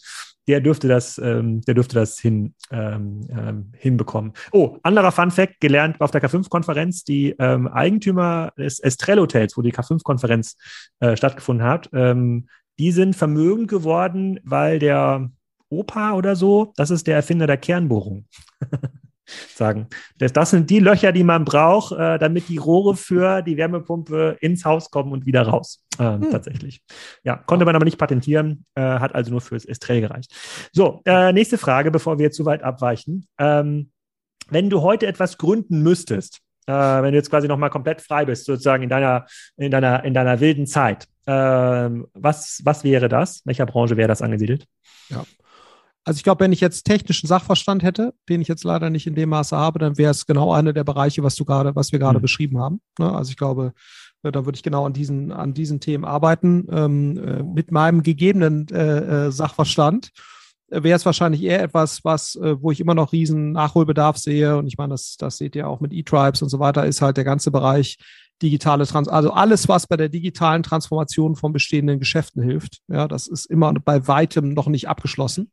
[0.48, 4.32] der dürfte das, ähm, der dürfte das hin, ähm, ähm, hinbekommen.
[4.52, 9.72] Oh, anderer Fun Fact, gelernt auf der K5-Konferenz, die ähm, Eigentümer des Estrell-Hotels, wo die
[9.72, 10.56] K5-Konferenz
[11.00, 15.30] äh, stattgefunden hat, ähm, die sind vermögend geworden, weil der
[15.68, 18.26] Opa oder so, das ist der Erfinder der Kernbohrung.
[19.54, 19.86] sagen.
[20.18, 24.36] Das, das, sind die Löcher, die man braucht, äh, damit die Rohre für die Wärmepumpe
[24.40, 25.84] ins Haus kommen und wieder raus.
[25.98, 26.30] Ähm, hm.
[26.30, 26.82] Tatsächlich.
[27.22, 30.34] Ja, konnte man aber nicht patentieren, äh, hat also nur fürs Estrell gereicht.
[30.72, 33.26] So, äh, nächste Frage, bevor wir zu weit abweichen.
[33.38, 33.90] Ähm,
[34.48, 38.44] wenn du heute etwas gründen müsstest, äh, wenn du jetzt quasi nochmal komplett frei bist,
[38.44, 43.42] sozusagen in deiner, in deiner, in deiner wilden Zeit, ähm, was, was wäre das?
[43.44, 44.66] Welcher Branche wäre das angesiedelt?
[45.08, 45.24] Ja,
[46.04, 49.14] also ich glaube, wenn ich jetzt technischen Sachverstand hätte, den ich jetzt leider nicht in
[49.14, 51.98] dem Maße habe, dann wäre es genau einer der Bereiche, was du gerade, was wir
[51.98, 52.22] gerade mhm.
[52.22, 52.80] beschrieben haben.
[52.98, 53.12] Ne?
[53.12, 53.72] Also ich glaube,
[54.22, 56.66] äh, da würde ich genau an diesen, an diesen Themen arbeiten.
[56.70, 60.10] Ähm, äh, mit meinem gegebenen äh, äh, Sachverstand
[60.70, 64.56] äh, wäre es wahrscheinlich eher etwas, was, äh, wo ich immer noch riesen Nachholbedarf sehe.
[64.56, 67.16] Und ich meine, das, das seht ihr auch mit E-Tribes und so weiter, ist halt
[67.16, 67.98] der ganze Bereich
[68.42, 72.80] digitale Trans also alles, was bei der digitalen Transformation von bestehenden Geschäften hilft.
[72.88, 75.52] Ja, das ist immer bei weitem noch nicht abgeschlossen.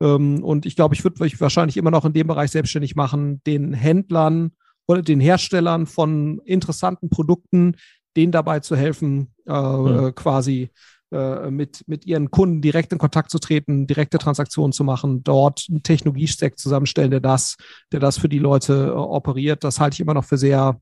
[0.00, 3.42] Ähm, und ich glaube, ich würde mich wahrscheinlich immer noch in dem Bereich selbstständig machen,
[3.46, 4.52] den Händlern
[4.86, 7.76] oder den Herstellern von interessanten Produkten,
[8.16, 10.14] denen dabei zu helfen, äh, mhm.
[10.14, 10.70] quasi
[11.14, 15.66] äh, mit, mit ihren Kunden direkt in Kontakt zu treten, direkte Transaktionen zu machen, dort
[15.68, 17.56] einen Technologiestack zusammenstellen, der das,
[17.92, 19.62] der das für die Leute äh, operiert.
[19.62, 20.80] Das halte ich immer noch für sehr,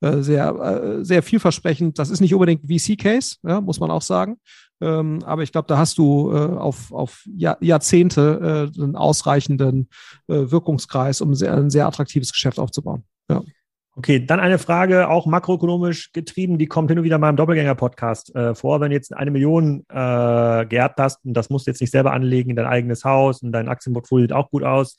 [0.00, 1.98] äh, sehr, äh, sehr vielversprechend.
[1.98, 4.38] Das ist nicht unbedingt VC-Case, ja, muss man auch sagen.
[4.84, 9.88] Ähm, aber ich glaube, da hast du äh, auf, auf Jahr, Jahrzehnte äh, einen ausreichenden
[10.28, 13.04] äh, Wirkungskreis, um sehr, ein sehr attraktives Geschäft aufzubauen.
[13.30, 13.42] Ja.
[13.96, 18.34] Okay, dann eine Frage, auch makroökonomisch getrieben, die kommt hin und wieder mal im Doppelgänger-Podcast
[18.34, 18.80] äh, vor.
[18.80, 22.12] Wenn du jetzt eine Million äh, geerbt hast und das musst du jetzt nicht selber
[22.12, 24.96] anlegen in dein eigenes Haus und dein Aktienportfolio sieht auch gut aus,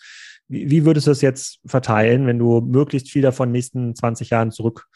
[0.47, 3.95] wie, wie würdest du das jetzt verteilen, wenn du möglichst viel davon in den nächsten
[3.95, 4.87] 20 Jahren zurück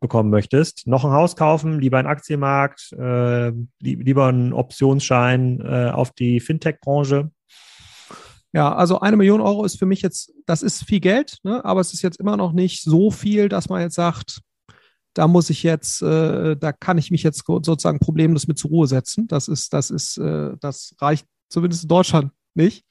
[0.00, 0.86] bekommen möchtest.
[0.86, 7.30] Noch ein Haus kaufen, lieber einen Aktienmarkt, äh, lieber einen Optionsschein äh, auf die Fintech-Branche?
[8.52, 11.64] Ja, also eine Million Euro ist für mich jetzt, das ist viel Geld, ne?
[11.64, 14.40] aber es ist jetzt immer noch nicht so viel, dass man jetzt sagt,
[15.14, 18.86] da muss ich jetzt, äh, da kann ich mich jetzt sozusagen problemlos mit zur Ruhe
[18.86, 19.26] setzen.
[19.26, 22.84] Das ist, das ist, äh, das reicht zumindest in Deutschland nicht.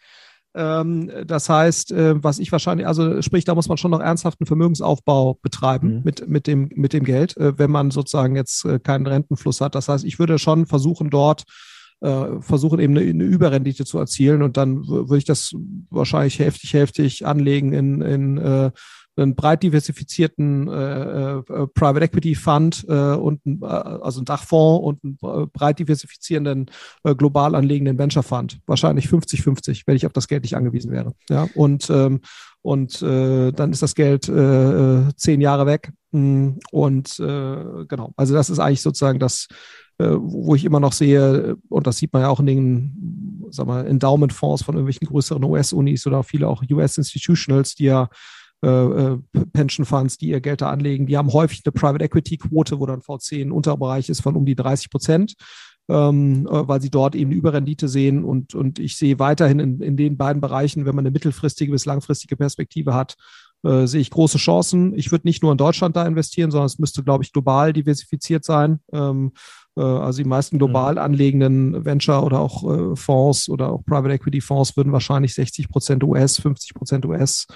[0.55, 4.45] Ähm, das heißt, äh, was ich wahrscheinlich, also sprich, da muss man schon noch ernsthaften
[4.45, 6.01] Vermögensaufbau betreiben mhm.
[6.03, 9.75] mit, mit, dem, mit dem Geld, äh, wenn man sozusagen jetzt äh, keinen Rentenfluss hat.
[9.75, 11.43] Das heißt, ich würde schon versuchen, dort
[12.01, 15.51] versuchen eben eine, eine Überrendite zu erzielen und dann würde ich das
[15.89, 18.71] wahrscheinlich heftig, heftig anlegen in, in äh,
[19.21, 24.85] einen breit diversifizierten äh, äh, Private Equity Fund äh, und ein, äh, also ein Dachfonds
[24.85, 26.71] und einen äh, breit diversifizierenden
[27.03, 28.59] äh, global anlegenden Venture Fund.
[28.65, 31.13] Wahrscheinlich 50-50, wenn ich auf das Geld nicht angewiesen wäre.
[31.29, 32.21] Ja, und ähm,
[32.61, 35.93] und äh, dann ist das Geld äh, zehn Jahre weg.
[36.11, 39.47] Mm, und äh, genau, also das ist eigentlich sozusagen das,
[39.97, 43.65] äh, wo ich immer noch sehe, und das sieht man ja auch in den, sag
[43.65, 48.09] mal, Endowment-Fonds von irgendwelchen größeren US-Unis oder viele auch US-Institutionals, die ja
[48.63, 49.17] äh, äh,
[49.53, 52.85] Pension Funds, die ihr Geld da anlegen, die haben häufig eine Private Equity Quote, wo
[52.85, 55.35] dann VC ein Unterbereich ist von um die 30 Prozent,
[55.89, 58.23] ähm, äh, weil sie dort eben Überrendite sehen.
[58.23, 61.85] Und, und ich sehe weiterhin in, in den beiden Bereichen, wenn man eine mittelfristige bis
[61.85, 63.15] langfristige Perspektive hat,
[63.63, 64.93] äh, sehe ich große Chancen.
[64.93, 68.43] Ich würde nicht nur in Deutschland da investieren, sondern es müsste, glaube ich, global diversifiziert
[68.43, 68.79] sein.
[68.91, 70.59] Ähm, äh, also die meisten mhm.
[70.59, 75.69] global anlegenden Venture oder auch äh, Fonds oder auch Private Equity Fonds würden wahrscheinlich 60
[75.69, 77.47] Prozent US, 50 Prozent US,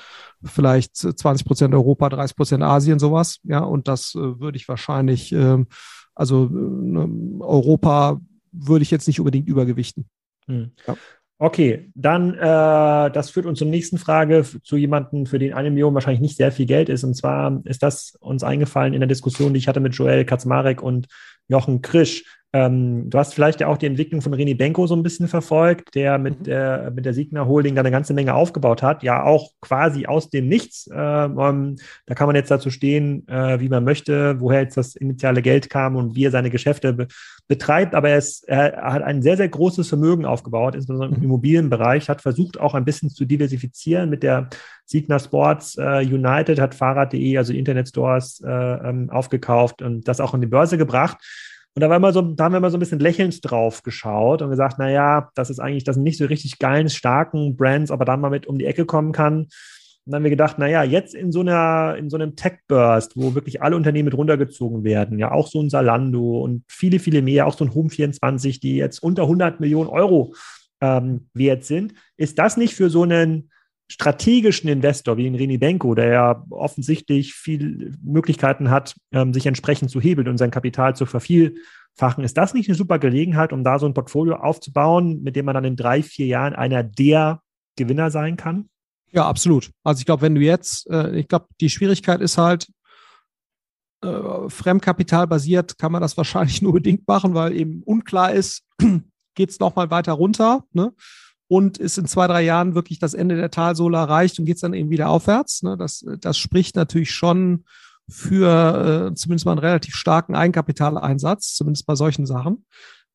[0.44, 3.40] vielleicht 20 Prozent Europa, 30 Prozent Asien, sowas.
[3.44, 5.68] Ja, und das äh, würde ich wahrscheinlich, ähm,
[6.16, 7.10] also ne,
[7.42, 8.20] Europa
[8.52, 10.06] würde ich jetzt nicht unbedingt übergewichten.
[10.48, 10.72] Mhm.
[10.88, 10.96] Ja.
[11.44, 12.40] Okay, dann äh,
[13.12, 16.54] das führt uns zur nächsten Frage zu jemandem, für den eine Million wahrscheinlich nicht sehr
[16.54, 17.04] viel Geld ist.
[17.04, 20.82] Und zwar ist das uns eingefallen in der Diskussion, die ich hatte mit Joel Kaczmarek
[20.82, 21.08] und
[21.50, 22.24] Jochen Krisch.
[22.56, 25.96] Ähm, du hast vielleicht ja auch die Entwicklung von René Benko so ein bisschen verfolgt,
[25.96, 26.44] der mit mhm.
[26.44, 30.30] der, mit der Signa Holding da eine ganze Menge aufgebaut hat, ja auch quasi aus
[30.30, 30.88] dem Nichts.
[30.94, 35.42] Ähm, da kann man jetzt dazu stehen, äh, wie man möchte, woher jetzt das initiale
[35.42, 37.08] Geld kam und wie er seine Geschäfte be
[37.48, 37.96] betreibt.
[37.96, 41.26] Aber er, ist, er, hat ein sehr, sehr großes Vermögen aufgebaut, insbesondere im mhm.
[41.26, 44.50] Immobilienbereich, hat versucht auch ein bisschen zu diversifizieren mit der
[44.86, 50.42] Signa Sports äh, United, hat Fahrrad.de, also Internetstores, äh, ähm, aufgekauft und das auch in
[50.42, 51.18] die Börse gebracht.
[51.76, 54.42] Und da war immer so, da haben wir immer so ein bisschen lächelnd drauf geschaut
[54.42, 57.90] und gesagt, na ja, das ist eigentlich, das sind nicht so richtig geilen, starken Brands,
[57.90, 59.48] aber dann mal mit um die Ecke kommen kann.
[60.06, 63.16] Und dann haben wir gedacht, na ja, jetzt in so einer, in so einem Tech-Burst,
[63.16, 67.22] wo wirklich alle Unternehmen mit runtergezogen werden, ja, auch so ein Salando und viele, viele
[67.22, 70.36] mehr, auch so ein Home24, die jetzt unter 100 Millionen Euro
[70.82, 73.50] ähm, wert sind, ist das nicht für so einen
[73.90, 79.92] strategischen Investor wie in Reni Benko, der ja offensichtlich viel Möglichkeiten hat, ähm, sich entsprechend
[79.92, 83.80] zu hebeln und sein Kapital zu vervielfachen, ist das nicht eine super Gelegenheit, um da
[83.80, 87.42] so ein Portfolio aufzubauen, mit dem man dann in drei, vier Jahren einer der
[87.76, 88.70] Gewinner sein kann?
[89.12, 89.70] Ja, absolut.
[89.84, 92.68] Also ich glaube, wenn du jetzt, äh, ich glaube, die Schwierigkeit ist halt,
[94.04, 98.64] äh, Fremdkapital basiert kann man das wahrscheinlich nur bedingt machen, weil eben unklar ist,
[99.36, 100.64] geht es nochmal weiter runter.
[100.72, 100.94] Ne?
[101.54, 104.62] Und ist in zwei, drei Jahren wirklich das Ende der Talsohle erreicht und geht es
[104.62, 105.62] dann eben wieder aufwärts.
[105.62, 105.78] Ne?
[105.78, 107.66] Das, das spricht natürlich schon
[108.10, 112.66] für äh, zumindest mal einen relativ starken Eigenkapitaleinsatz, zumindest bei solchen Sachen.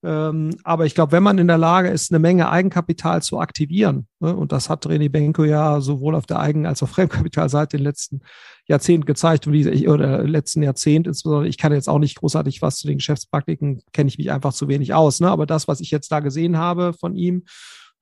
[0.05, 4.07] Ähm, aber ich glaube, wenn man in der Lage ist, eine Menge Eigenkapital zu aktivieren,
[4.21, 7.81] ne, und das hat René Benko ja sowohl auf der Eigen- als auch Fremdkapitalseite in
[7.81, 8.21] den letzten
[8.69, 12.77] Jahrzehnten gezeigt, und wie, oder letzten Jahrzehnt insbesondere, ich kann jetzt auch nicht großartig was
[12.77, 15.29] zu den Geschäftspraktiken, kenne ich mich einfach zu wenig aus, ne?
[15.29, 17.43] aber das, was ich jetzt da gesehen habe von ihm,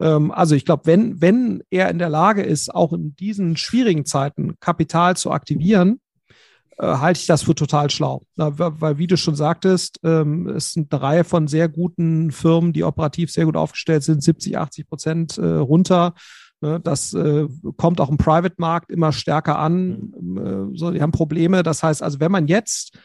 [0.01, 4.05] ähm, also ich glaube, wenn, wenn er in der Lage ist, auch in diesen schwierigen
[4.05, 6.01] Zeiten Kapital zu aktivieren,
[6.79, 8.23] äh, halte ich das für total schlau.
[8.37, 12.73] Na, weil, wie du schon sagtest, ähm, es sind eine Reihe von sehr guten Firmen,
[12.73, 16.15] die operativ sehr gut aufgestellt sind, 70, 80 Prozent äh, runter.
[16.61, 20.13] Ne, das äh, kommt auch im Private-Markt immer stärker an.
[20.21, 20.39] Mhm.
[20.75, 21.63] Äh, so, die haben Probleme.
[21.63, 22.99] Das heißt also, wenn man jetzt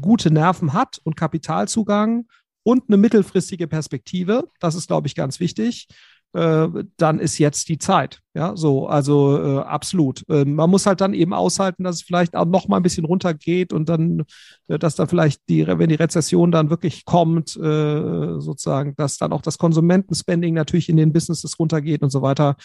[0.00, 2.26] gute Nerven hat und Kapitalzugang
[2.62, 5.88] und eine mittelfristige Perspektive, das ist, glaube ich, ganz wichtig,
[6.34, 8.20] äh, dann ist jetzt die Zeit.
[8.38, 10.24] Ja, so, also äh, absolut.
[10.28, 13.04] Äh, man muss halt dann eben aushalten, dass es vielleicht auch noch mal ein bisschen
[13.04, 14.22] runtergeht und dann,
[14.68, 19.32] äh, dass dann vielleicht die, wenn die Rezession dann wirklich kommt, äh, sozusagen, dass dann
[19.32, 22.56] auch das Konsumentenspending natürlich in den Businesses runtergeht und so weiter.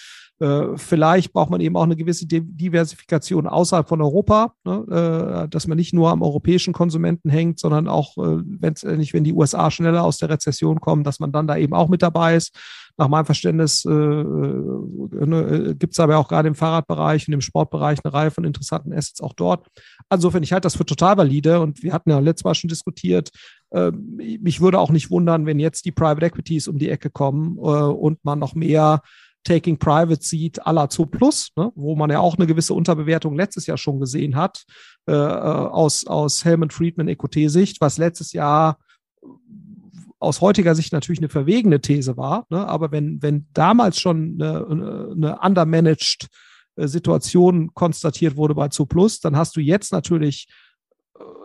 [0.76, 5.48] Vielleicht braucht man eben auch eine gewisse Diversifikation außerhalb von Europa, ne?
[5.50, 9.70] dass man nicht nur am europäischen Konsumenten hängt, sondern auch, wenn nicht, wenn die USA
[9.70, 12.58] schneller aus der Rezession kommen, dass man dann da eben auch mit dabei ist.
[12.98, 17.42] Nach meinem Verständnis äh, äh, ne, gibt es aber auch gerade im Fahrradbereich und im
[17.42, 19.68] Sportbereich eine Reihe von interessanten Assets auch dort.
[20.12, 23.32] Insofern, ich halte das für total valide und wir hatten ja letztes Mal schon diskutiert,
[23.72, 27.58] äh, mich würde auch nicht wundern, wenn jetzt die Private Equities um die Ecke kommen
[27.58, 29.02] äh, und man noch mehr
[29.44, 33.36] Taking Private sieht à la 2 Plus, ne, wo man ja auch eine gewisse Unterbewertung
[33.36, 34.64] letztes Jahr schon gesehen hat,
[35.08, 38.78] äh, äh aus, aus Helmut Friedman EQT-Sicht, was letztes Jahr
[40.24, 42.46] aus heutiger Sicht natürlich eine verwegene These war.
[42.50, 42.68] Ne?
[42.68, 44.66] Aber wenn, wenn damals schon eine,
[45.12, 46.28] eine undermanaged
[46.76, 50.48] äh, Situation konstatiert wurde bei 2 Plus, dann hast du jetzt natürlich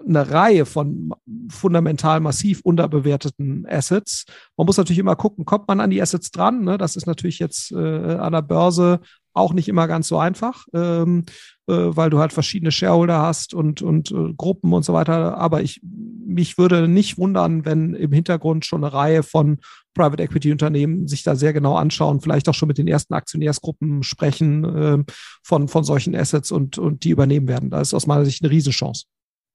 [0.09, 1.13] eine Reihe von
[1.49, 4.25] fundamental massiv unterbewerteten Assets.
[4.57, 6.65] Man muss natürlich immer gucken, kommt man an die Assets dran?
[6.65, 6.79] Ne?
[6.79, 9.01] Das ist natürlich jetzt äh, an der Börse
[9.39, 11.25] auch nicht immer ganz so einfach, ähm,
[11.69, 15.39] äh, weil du halt verschiedene Shareholder hast und, und äh, Gruppen und so weiter.
[15.39, 19.59] Aber ich, mich würde nicht wundern, wenn im Hintergrund schon eine Reihe von
[19.95, 24.03] Private Equity Unternehmen sich da sehr genau anschauen, vielleicht auch schon mit den ersten Aktionärsgruppen
[24.03, 25.05] sprechen äh,
[25.43, 27.71] von, von solchen Assets und, und die übernehmen werden.
[27.71, 29.07] Das ist aus meiner Sicht eine Riesenchance.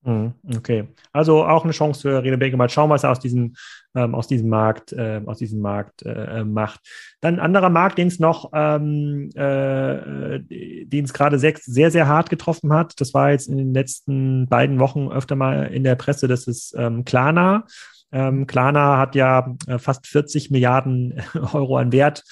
[0.06, 2.58] Mhm, okay, also auch eine Chance für Rene Becker.
[2.58, 3.54] Mal schauen, was er aus diesem,
[3.94, 6.80] ähm, aus diesem Markt, äh, aus diesem Markt äh, äh macht.
[7.22, 12.06] Dann ein anderer Markt, den es noch, ähm, äh, den es gerade sehr, sehr, sehr
[12.06, 13.00] hart getroffen hat.
[13.00, 16.28] Das war jetzt in den letzten beiden Wochen öfter mal in der Presse.
[16.28, 17.64] Das ist ähm, Klarna.
[18.12, 21.22] Ähm, Klarna hat ja äh, fast 40 Milliarden
[21.54, 22.24] Euro an Wert,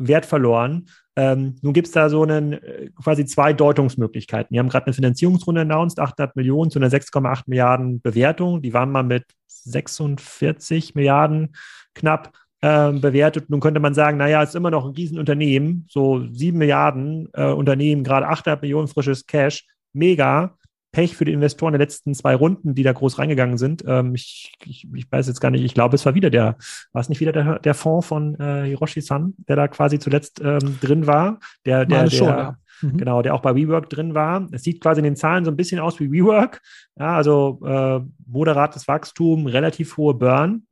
[0.00, 0.86] Wert verloren.
[1.16, 4.54] Ähm, nun gibt es da so einen, äh, quasi zwei Deutungsmöglichkeiten.
[4.54, 8.62] Die haben gerade eine Finanzierungsrunde announced, 800 Millionen zu einer 6,8 Milliarden Bewertung.
[8.62, 11.54] Die waren mal mit 46 Milliarden
[11.94, 12.32] knapp
[12.62, 13.50] äh, bewertet.
[13.50, 18.04] Nun könnte man sagen, naja, ist immer noch ein Riesenunternehmen, so 7 Milliarden äh, Unternehmen,
[18.04, 20.56] gerade 800 Millionen frisches Cash, mega.
[20.92, 23.84] Pech für die Investoren der letzten zwei Runden, die da groß reingegangen sind.
[23.86, 26.56] Ähm, ich, ich, ich, weiß jetzt gar nicht, ich glaube, es war wieder der,
[26.92, 30.78] war es nicht wieder der, der Fonds von äh, Hiroshi-san, der da quasi zuletzt ähm,
[30.80, 31.38] drin war?
[31.64, 32.56] Der, der, der, schon, ja.
[32.82, 32.96] mhm.
[32.96, 34.48] genau, der auch bei WeWork drin war.
[34.50, 36.60] Es sieht quasi in den Zahlen so ein bisschen aus wie WeWork.
[36.98, 40.66] Ja, also äh, moderates Wachstum, relativ hohe Burn.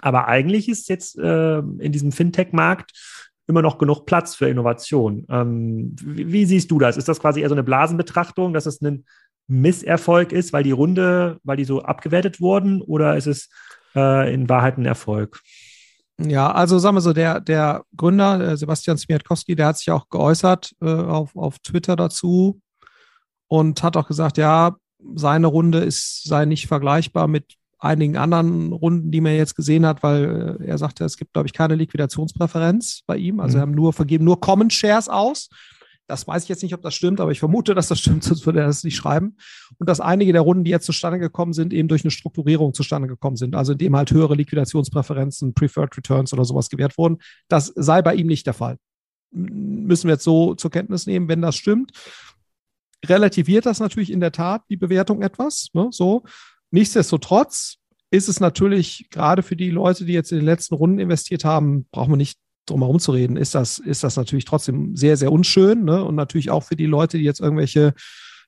[0.00, 2.92] Aber eigentlich ist jetzt äh, in diesem Fintech-Markt
[3.50, 5.26] immer noch genug Platz für Innovation.
[5.28, 6.96] Ähm, wie, wie, siehst du das?
[6.96, 9.04] Ist das quasi eher so eine Blasenbetrachtung, dass es ein
[9.50, 13.50] Misserfolg ist, weil die Runde, weil die so abgewertet wurden, oder ist es
[13.94, 15.40] äh, in Wahrheit ein Erfolg?
[16.18, 20.74] Ja, also sagen wir so, der, der Gründer, Sebastian Smiatkowski, der hat sich auch geäußert
[20.82, 22.60] äh, auf, auf Twitter dazu
[23.48, 24.76] und hat auch gesagt, ja,
[25.14, 30.02] seine Runde ist, sei nicht vergleichbar mit einigen anderen Runden, die man jetzt gesehen hat,
[30.02, 33.40] weil äh, er sagte, es gibt, glaube ich, keine Liquidationspräferenz bei ihm.
[33.40, 33.62] Also mhm.
[33.62, 35.48] haben nur, vergeben nur Common Shares aus.
[36.10, 38.44] Das weiß ich jetzt nicht, ob das stimmt, aber ich vermute, dass das stimmt, sonst
[38.44, 39.36] würde er das nicht schreiben.
[39.78, 43.06] Und dass einige der Runden, die jetzt zustande gekommen sind, eben durch eine Strukturierung zustande
[43.06, 43.54] gekommen sind.
[43.54, 47.18] Also indem halt höhere Liquidationspräferenzen, Preferred Returns oder sowas gewährt wurden.
[47.48, 48.76] Das sei bei ihm nicht der Fall.
[49.30, 51.92] Müssen wir jetzt so zur Kenntnis nehmen, wenn das stimmt.
[53.06, 55.68] Relativiert das natürlich in der Tat die Bewertung etwas.
[55.74, 55.88] Ne?
[55.92, 56.24] So.
[56.72, 57.76] Nichtsdestotrotz
[58.10, 61.86] ist es natürlich gerade für die Leute, die jetzt in den letzten Runden investiert haben,
[61.92, 65.32] brauchen wir nicht drum herum zu reden, ist das, ist das natürlich trotzdem sehr, sehr
[65.32, 65.84] unschön.
[65.84, 66.04] Ne?
[66.04, 67.94] Und natürlich auch für die Leute, die jetzt irgendwelche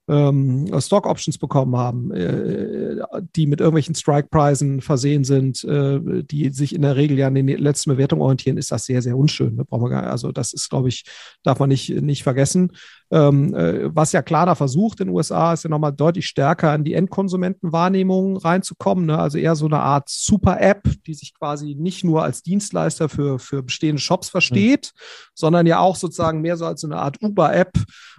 [0.09, 2.97] ähm, Stock Options bekommen haben, äh,
[3.37, 7.47] die mit irgendwelchen Strike-Preisen versehen sind, äh, die sich in der Regel ja an den
[7.47, 9.55] letzten Bewertungen orientieren, ist das sehr, sehr unschön.
[9.55, 9.65] Ne?
[9.71, 11.05] Also das ist, glaube ich,
[11.43, 12.73] darf man nicht, nicht vergessen.
[13.13, 16.83] Ähm, äh, was ja Klarna versucht in den USA, ist ja nochmal deutlich stärker in
[16.83, 19.05] die Endkonsumentenwahrnehmung reinzukommen.
[19.05, 19.19] Ne?
[19.19, 23.63] Also eher so eine Art Super-App, die sich quasi nicht nur als Dienstleister für, für
[23.63, 25.01] bestehende Shops versteht, mhm.
[25.35, 27.73] sondern ja auch sozusagen mehr so als so eine Art Uber-App.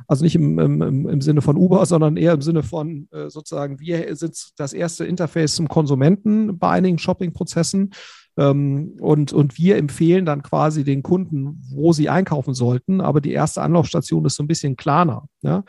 [0.08, 3.80] Also nicht im, im, im Sinne von Uber, sondern eher im Sinne von äh, sozusagen,
[3.80, 7.94] wir sind das erste Interface zum Konsumenten bei einigen Shopping-Prozessen.
[8.38, 13.02] Ähm, und, und wir empfehlen dann quasi den Kunden, wo sie einkaufen sollten.
[13.02, 15.28] Aber die erste Anlaufstation ist so ein bisschen klarer.
[15.42, 15.64] Ja?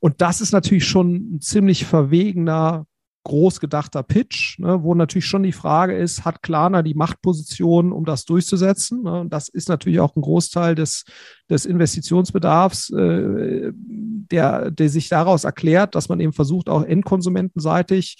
[0.00, 2.86] Und das ist natürlich schon ein ziemlich verwegener
[3.24, 8.04] groß gedachter Pitch, ne, wo natürlich schon die Frage ist, hat Klarna die Machtposition, um
[8.04, 9.02] das durchzusetzen?
[9.02, 9.20] Ne?
[9.20, 11.04] Und das ist natürlich auch ein Großteil des,
[11.48, 13.72] des Investitionsbedarfs, äh,
[14.30, 18.18] der, der sich daraus erklärt, dass man eben versucht, auch endkonsumentenseitig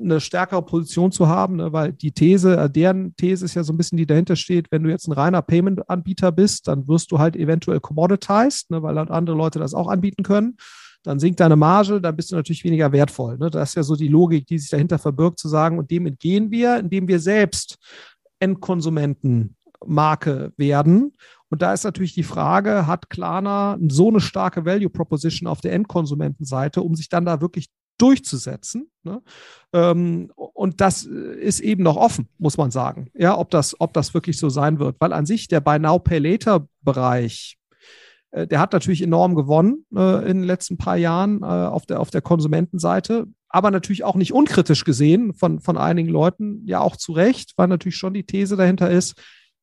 [0.00, 1.72] eine stärkere Position zu haben, ne?
[1.72, 4.82] weil die These, äh, deren These ist ja so ein bisschen, die dahinter steht, wenn
[4.82, 8.82] du jetzt ein reiner Payment-Anbieter bist, dann wirst du halt eventuell commoditized, ne?
[8.82, 10.56] weil andere Leute das auch anbieten können.
[11.02, 13.36] Dann sinkt deine Marge, dann bist du natürlich weniger wertvoll.
[13.38, 13.50] Ne?
[13.50, 16.50] Das ist ja so die Logik, die sich dahinter verbirgt, zu sagen, und dem entgehen
[16.50, 17.76] wir, indem wir selbst
[18.38, 21.12] Endkonsumentenmarke werden.
[21.50, 25.72] Und da ist natürlich die Frage, hat Klarna so eine starke Value Proposition auf der
[25.72, 28.90] Endkonsumentenseite, um sich dann da wirklich durchzusetzen.
[29.02, 29.20] Ne?
[29.72, 33.10] Ähm, und das ist eben noch offen, muss man sagen.
[33.14, 34.96] Ja, ob das, ob das wirklich so sein wird.
[35.00, 37.58] Weil an sich der Buy Now Pay Later Bereich,
[38.30, 42.00] äh, der hat natürlich enorm gewonnen äh, in den letzten paar Jahren äh, auf, der,
[42.00, 46.96] auf der Konsumentenseite, aber natürlich auch nicht unkritisch gesehen von, von einigen Leuten, ja auch
[46.96, 49.20] zu Recht, weil natürlich schon die These dahinter ist,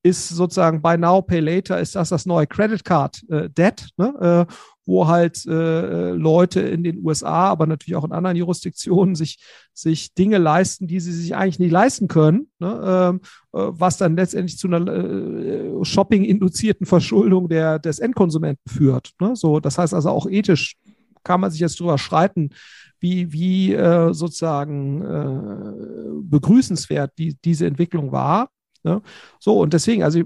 [0.08, 4.46] ist sozusagen Buy Now, Pay Later, ist das das neue Credit Card äh, Debt, ne?
[4.48, 4.54] äh,
[4.86, 9.38] wo halt äh, Leute in den USA, aber natürlich auch in anderen Jurisdiktionen sich,
[9.74, 13.12] sich Dinge leisten, die sie sich eigentlich nicht leisten können, ne?
[13.12, 13.22] ähm,
[13.54, 19.12] äh, was dann letztendlich zu einer äh, Shopping-induzierten Verschuldung der, des Endkonsumenten führt.
[19.20, 19.36] Ne?
[19.36, 20.78] So, das heißt also auch ethisch
[21.24, 22.52] kann man sich jetzt drüber streiten,
[23.00, 28.50] wie, wie äh, sozusagen äh, begrüßenswert die, diese Entwicklung war.
[28.84, 29.02] Ne?
[29.40, 30.22] So, und deswegen, also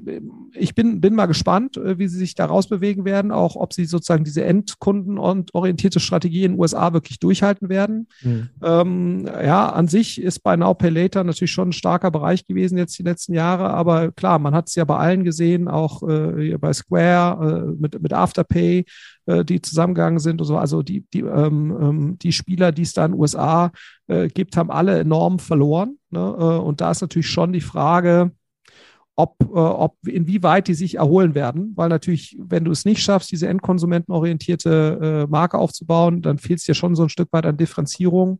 [0.54, 3.86] ich bin, bin mal gespannt, äh, wie sie sich da rausbewegen werden, auch ob sie
[3.86, 8.08] sozusagen diese endkundenorientierte Strategie in den USA wirklich durchhalten werden.
[8.22, 8.49] Mhm.
[8.64, 12.78] Ähm, ja, an sich ist bei Now Pay Later natürlich schon ein starker Bereich gewesen
[12.78, 16.58] jetzt die letzten Jahre, aber klar, man hat es ja bei allen gesehen, auch äh,
[16.58, 18.86] bei Square äh, mit, mit Afterpay,
[19.26, 20.58] äh, die zusammengegangen sind und so.
[20.58, 23.72] Also die, die, ähm, ähm die Spieler, die es da in den USA
[24.08, 25.97] äh, gibt, haben alle enorm verloren.
[26.10, 26.20] Ne?
[26.20, 28.32] Äh, und da ist natürlich schon die Frage,
[29.16, 33.32] ob, äh, ob inwieweit die sich erholen werden, weil natürlich, wenn du es nicht schaffst,
[33.32, 37.57] diese endkonsumentenorientierte äh, Marke aufzubauen, dann fehlt es dir schon so ein Stück weit an
[37.57, 38.39] Differenzierung.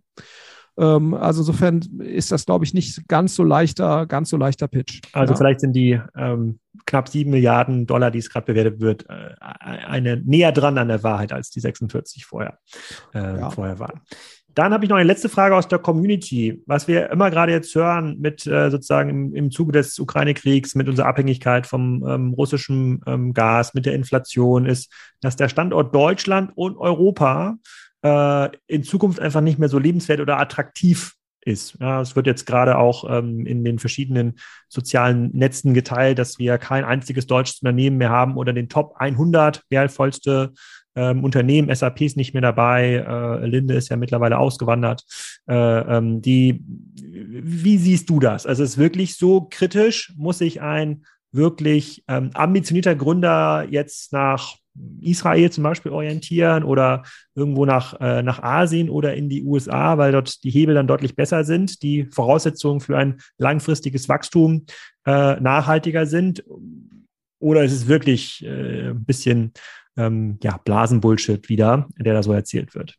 [0.78, 5.01] Ähm, also insofern ist das, glaube ich, nicht ganz so leichter, ganz so leichter Pitch.
[5.13, 5.38] Also ja.
[5.38, 10.17] vielleicht sind die ähm, knapp sieben Milliarden Dollar, die es gerade bewertet wird, äh, eine
[10.17, 12.59] näher dran an der Wahrheit als die 46 vorher,
[13.13, 13.49] äh, ja.
[13.49, 14.01] vorher waren.
[14.54, 16.62] Dann habe ich noch eine letzte Frage aus der Community.
[16.66, 20.89] Was wir immer gerade jetzt hören mit äh, sozusagen im, im Zuge des Ukraine-Kriegs, mit
[20.89, 24.91] unserer Abhängigkeit vom ähm, russischen ähm, Gas, mit der Inflation, ist,
[25.22, 27.58] dass der Standort Deutschland und Europa
[28.04, 31.78] äh, in Zukunft einfach nicht mehr so lebenswert oder attraktiv ist.
[31.80, 34.36] Ja, es wird jetzt gerade auch ähm, in den verschiedenen
[34.70, 39.64] sozialen Netzen geteilt, dass wir kein einziges deutsches Unternehmen mehr haben oder den Top 100
[39.70, 40.54] wertvollste
[40.95, 41.73] ähm, Unternehmen.
[41.73, 43.05] SAP ist nicht mehr dabei.
[43.07, 45.03] Äh, Linde ist ja mittlerweile ausgewandert.
[45.47, 48.45] Äh, ähm, die, wie siehst du das?
[48.45, 50.13] Also ist wirklich so kritisch?
[50.17, 54.57] Muss sich ein wirklich ähm, ambitionierter Gründer jetzt nach
[55.01, 57.03] Israel zum Beispiel orientieren oder
[57.35, 61.15] irgendwo nach, äh, nach Asien oder in die USA, weil dort die Hebel dann deutlich
[61.15, 64.65] besser sind, die Voraussetzungen für ein langfristiges Wachstum
[65.05, 66.43] äh, nachhaltiger sind?
[67.39, 69.51] Oder ist es wirklich äh, ein bisschen
[69.97, 72.95] ähm, ja, Blasenbullshit wieder, der da so erzählt wird.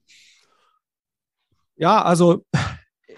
[1.77, 2.45] Ja, also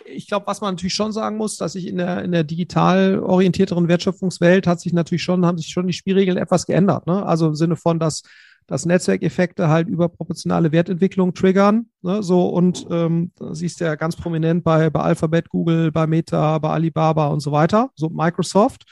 [0.07, 3.19] ich glaube, was man natürlich schon sagen muss, dass sich in der, in der digital
[3.19, 7.07] orientierteren Wertschöpfungswelt hat sich natürlich schon, haben sich schon die Spielregeln etwas geändert.
[7.07, 7.25] Ne?
[7.25, 8.23] Also im Sinne von, dass,
[8.67, 11.87] dass Netzwerkeffekte halt überproportionale Wertentwicklung triggern.
[12.03, 12.23] Ne?
[12.23, 16.71] So, und ähm, siehst du ja ganz prominent bei, bei Alphabet, Google, bei Meta, bei
[16.71, 18.85] Alibaba und so weiter, so Microsoft.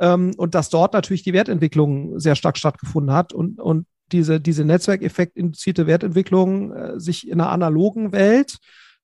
[0.00, 4.64] Ähm, und dass dort natürlich die Wertentwicklung sehr stark stattgefunden hat und, und diese, diese
[4.64, 8.58] Netzwerkeffekt-induzierte Wertentwicklung äh, sich in einer analogen Welt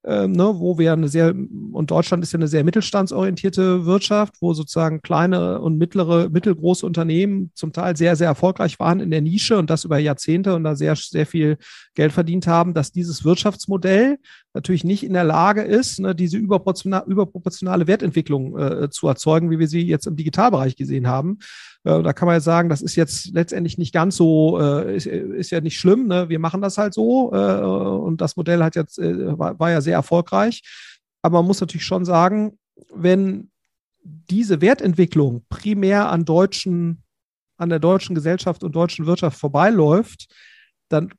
[0.07, 1.35] ähm, ne, wo wir eine sehr,
[1.73, 7.51] und Deutschland ist ja eine sehr mittelstandsorientierte Wirtschaft, wo sozusagen kleine und mittlere, mittelgroße Unternehmen
[7.55, 10.77] zum Teil sehr, sehr erfolgreich waren in der Nische und das über Jahrzehnte und da
[10.77, 11.59] sehr, sehr viel
[11.97, 14.19] Geld verdient haben, dass dieses Wirtschaftsmodell
[14.55, 19.59] natürlich nicht in der Lage ist, ne, diese überproportionale, überproportionale Wertentwicklung äh, zu erzeugen, wie
[19.59, 21.41] wir sie jetzt im Digitalbereich gesehen haben.
[21.87, 25.07] Äh, da kann man ja sagen, das ist jetzt letztendlich nicht ganz so, äh, ist,
[25.07, 26.09] ist ja nicht schlimm.
[26.09, 26.29] Ne?
[26.29, 29.81] Wir machen das halt so äh, und das Modell hat jetzt äh, war, war ja
[29.81, 30.63] sehr erfolgreich.
[31.23, 32.59] Aber man muss natürlich schon sagen,
[32.93, 33.51] wenn
[34.05, 37.03] diese Wertentwicklung primär an deutschen,
[37.57, 40.27] an der deutschen Gesellschaft und deutschen Wirtschaft vorbeiläuft,
[40.89, 41.13] dann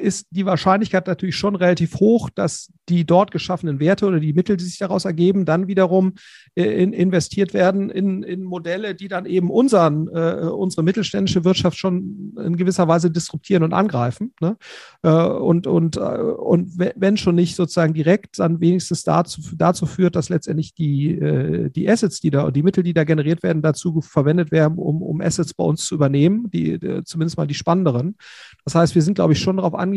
[0.00, 4.56] ist die Wahrscheinlichkeit natürlich schon relativ hoch, dass die dort geschaffenen Werte oder die Mittel,
[4.56, 6.14] die sich daraus ergeben, dann wiederum
[6.54, 11.78] äh, in, investiert werden in, in Modelle, die dann eben unseren, äh, unsere mittelständische Wirtschaft
[11.78, 14.32] schon in gewisser Weise disruptieren und angreifen.
[14.40, 14.56] Ne?
[15.02, 20.16] Äh, und, und, äh, und wenn schon nicht sozusagen direkt, dann wenigstens dazu, dazu führt,
[20.16, 24.00] dass letztendlich die, äh, die Assets, die da, die Mittel, die da generiert werden, dazu
[24.00, 28.16] verwendet werden, um, um Assets bei uns zu übernehmen, die, die zumindest mal die spannenderen.
[28.64, 29.89] Das heißt, wir sind, glaube ich, schon darauf angewiesen,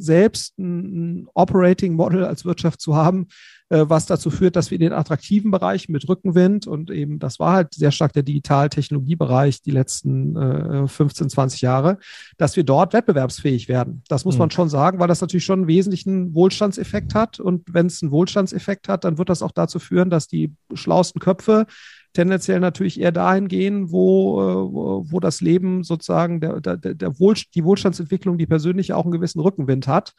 [0.00, 3.28] selbst ein, Operating Model als Wirtschaft zu haben,
[3.68, 7.40] äh, was dazu führt, dass wir in den attraktiven Bereichen mit Rückenwind und eben, das
[7.40, 11.98] war halt sehr stark der Digital-Technologiebereich die letzten äh, 15, 20 Jahre,
[12.36, 14.02] dass wir dort wettbewerbsfähig werden.
[14.08, 14.40] Das muss mhm.
[14.40, 17.40] man schon sagen, weil das natürlich schon einen wesentlichen Wohlstandseffekt hat.
[17.40, 21.20] Und wenn es einen Wohlstandseffekt hat, dann wird das auch dazu führen, dass die schlausten
[21.20, 21.66] Köpfe
[22.12, 27.34] tendenziell natürlich eher dahin gehen, wo, äh, wo das Leben sozusagen, der, der, der Wohl,
[27.54, 30.12] die Wohlstandsentwicklung, die persönlich auch einen gewissen Rückenwind hat.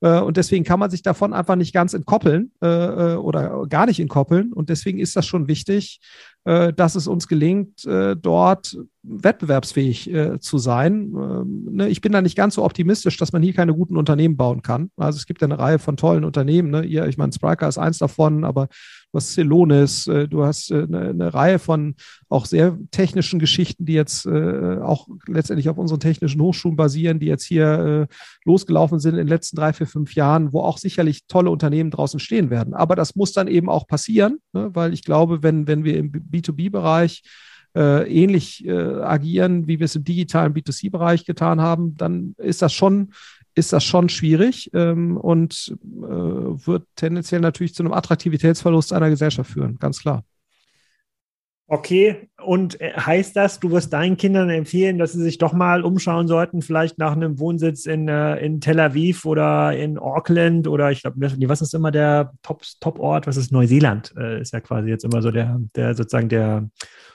[0.00, 4.00] Äh, und deswegen kann man sich davon einfach nicht ganz entkoppeln äh, oder gar nicht
[4.00, 4.52] entkoppeln.
[4.52, 6.00] Und deswegen ist das schon wichtig,
[6.42, 11.12] dass es uns gelingt, dort wettbewerbsfähig zu sein.
[11.14, 14.38] Ähm, ne, ich bin da nicht ganz so optimistisch, dass man hier keine guten Unternehmen
[14.38, 14.90] bauen kann.
[14.96, 16.70] Also es gibt ja eine Reihe von tollen Unternehmen.
[16.70, 16.86] Ne?
[16.86, 18.68] Ich meine, Spriker ist eins davon, aber
[19.12, 21.94] du hast Celonis, äh, du hast äh, eine, eine, Reihe von
[22.28, 27.26] auch sehr technischen Geschichten, die jetzt äh, auch letztendlich auf unseren technischen Hochschulen basieren, die
[27.26, 28.08] jetzt hier
[28.44, 32.20] losgelaufen sind in den letzten drei, vier, fünf Jahren, wo auch sicherlich tolle Unternehmen draußen
[32.20, 32.74] stehen werden.
[32.74, 34.70] Aber das muss dann eben auch passieren, ne?
[34.72, 37.22] weil ich glaube, wenn, wenn wir im B2B-Bereich
[37.74, 42.72] äh, ähnlich äh, agieren, wie wir es im digitalen B2C-Bereich getan haben, dann ist das
[42.72, 43.12] schon
[43.54, 49.50] ist das schon schwierig ähm, und äh, wird tendenziell natürlich zu einem Attraktivitätsverlust einer Gesellschaft
[49.50, 50.24] führen, ganz klar.
[51.72, 55.84] Okay, und äh, heißt das, du wirst deinen Kindern empfehlen, dass sie sich doch mal
[55.84, 60.90] umschauen sollten, vielleicht nach einem Wohnsitz in, äh, in Tel Aviv oder in Auckland oder
[60.90, 63.28] ich glaube, was ist immer der Top, Top-Ort?
[63.28, 64.12] Was ist Neuseeland?
[64.18, 66.68] Äh, ist ja quasi jetzt immer so der, der sozusagen der,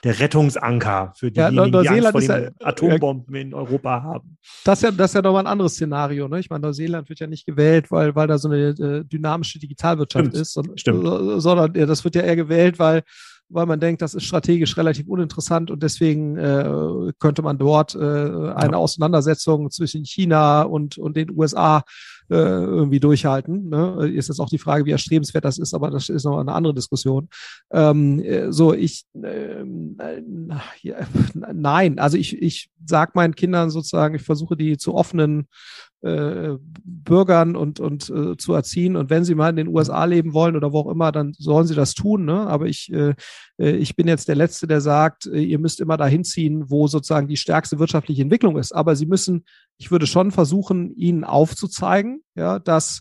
[0.06, 4.38] der Rettungsanker für diejenigen, ja, die Angst vor den ja, Atombomben in Europa haben.
[4.64, 6.28] Das ist ja, das ist ja nochmal ein anderes Szenario.
[6.28, 6.38] Ne?
[6.38, 10.26] Ich meine, Neuseeland wird ja nicht gewählt, weil, weil da so eine äh, dynamische Digitalwirtschaft
[10.26, 10.40] Stimmt.
[10.40, 11.42] ist, sondern, Stimmt.
[11.42, 13.02] sondern ja, das wird ja eher gewählt, weil
[13.48, 17.98] weil man denkt, das ist strategisch relativ uninteressant und deswegen äh, könnte man dort äh,
[17.98, 18.76] eine ja.
[18.76, 21.84] Auseinandersetzung zwischen China und, und den USA
[22.30, 23.68] äh, irgendwie durchhalten.
[23.68, 24.10] Ne?
[24.14, 26.74] Ist jetzt auch die Frage, wie erstrebenswert das ist, aber das ist noch eine andere
[26.74, 27.28] Diskussion.
[27.70, 29.64] Ähm, äh, so, ich äh,
[30.82, 30.96] ja,
[31.34, 35.46] nein, also ich, ich sag meinen Kindern sozusagen, ich versuche die zu offenen
[36.02, 38.96] äh, Bürgern und, und äh, zu erziehen.
[38.96, 41.66] Und wenn sie mal in den USA leben wollen oder wo auch immer, dann sollen
[41.66, 42.24] sie das tun.
[42.24, 42.46] Ne?
[42.46, 43.14] Aber ich, äh, äh
[43.58, 47.28] ich bin jetzt der Letzte, der sagt, äh, ihr müsst immer dahin ziehen, wo sozusagen
[47.28, 48.72] die stärkste wirtschaftliche Entwicklung ist.
[48.72, 49.44] Aber sie müssen,
[49.78, 53.00] ich würde schon versuchen, ihnen aufzuzeigen, ja, dass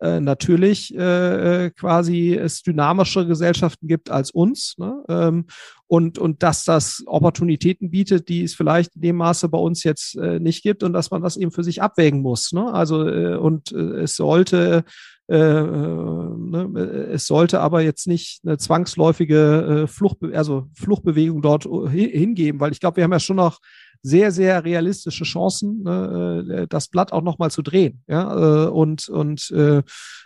[0.00, 5.02] äh, natürlich äh, äh, quasi es dynamischere Gesellschaften gibt als uns ne?
[5.08, 5.46] ähm,
[5.86, 10.16] und, und dass das Opportunitäten bietet, die es vielleicht in dem Maße bei uns jetzt
[10.16, 12.52] äh, nicht gibt und dass man das eben für sich abwägen muss.
[12.52, 12.72] Ne?
[12.74, 14.84] Also äh, und äh, es sollte
[15.28, 21.64] äh, äh ne, es sollte aber jetzt nicht eine zwangsläufige äh, Flucht, also Fluchtbewegung dort
[21.64, 23.60] hingeben, weil ich glaube, wir haben ja schon noch
[24.02, 28.02] sehr, sehr realistische Chancen, ne, äh, das Blatt auch nochmal zu drehen.
[28.06, 28.66] Ja?
[28.66, 29.82] Äh, und und, äh,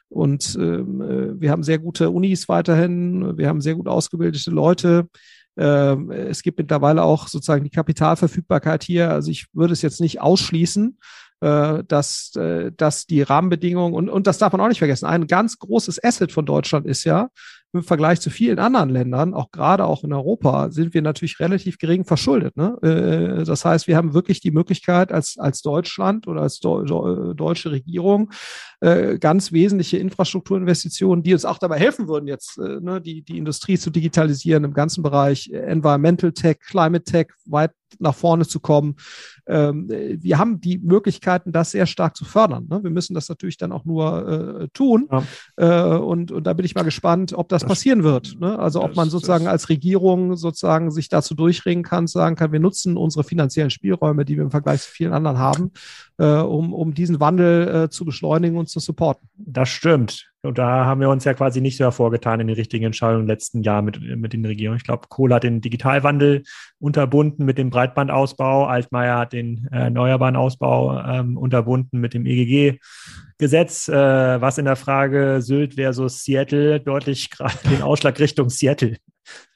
[0.08, 5.08] und ähm, wir haben sehr gute Unis weiterhin, wir haben sehr gut ausgebildete Leute.
[5.56, 9.10] Ähm, es gibt mittlerweile auch sozusagen die Kapitalverfügbarkeit hier.
[9.10, 10.98] Also ich würde es jetzt nicht ausschließen,
[11.40, 12.32] dass,
[12.76, 15.06] dass die Rahmenbedingungen und, und das darf man auch nicht vergessen.
[15.06, 17.30] Ein ganz großes Asset von Deutschland ist ja,
[17.72, 21.78] im Vergleich zu vielen anderen Ländern, auch gerade auch in Europa, sind wir natürlich relativ
[21.78, 22.56] gering verschuldet.
[22.56, 22.76] Ne?
[22.82, 28.30] Äh, das heißt, wir haben wirklich die Möglichkeit als, als Deutschland oder als deutsche Regierung
[28.80, 33.38] äh, ganz wesentliche Infrastrukturinvestitionen, die uns auch dabei helfen würden, jetzt äh, ne, die, die
[33.38, 38.96] Industrie zu digitalisieren im ganzen Bereich Environmental Tech, Climate Tech weit nach vorne zu kommen.
[39.46, 42.66] Ähm, wir haben die Möglichkeiten, das sehr stark zu fördern.
[42.68, 42.82] Ne?
[42.82, 45.08] Wir müssen das natürlich dann auch nur äh, tun.
[45.10, 45.94] Ja.
[45.94, 48.38] Äh, und, und da bin ich mal gespannt, ob das, das passieren wird.
[48.40, 48.58] Ne?
[48.58, 52.96] Also ob man sozusagen als Regierung sozusagen sich dazu durchringen kann, sagen kann, wir nutzen
[52.96, 55.72] unsere finanziellen Spielräume, die wir im Vergleich zu vielen anderen haben,
[56.18, 59.28] äh, um, um diesen Wandel äh, zu beschleunigen und zu supporten.
[59.36, 60.29] Das stimmt.
[60.42, 63.28] Und da haben wir uns ja quasi nicht so hervorgetan in den richtigen Entscheidungen im
[63.28, 64.78] letzten Jahr mit, mit den Regierungen.
[64.78, 66.44] Ich glaube, Kohl hat den Digitalwandel
[66.78, 73.88] unterbunden mit dem Breitbandausbau, Altmaier hat den äh, erneuerbaren Ausbau ähm, unterbunden mit dem EGG-Gesetz,
[73.88, 78.96] äh, was in der Frage Sylt versus Seattle deutlich gerade den Ausschlag Richtung Seattle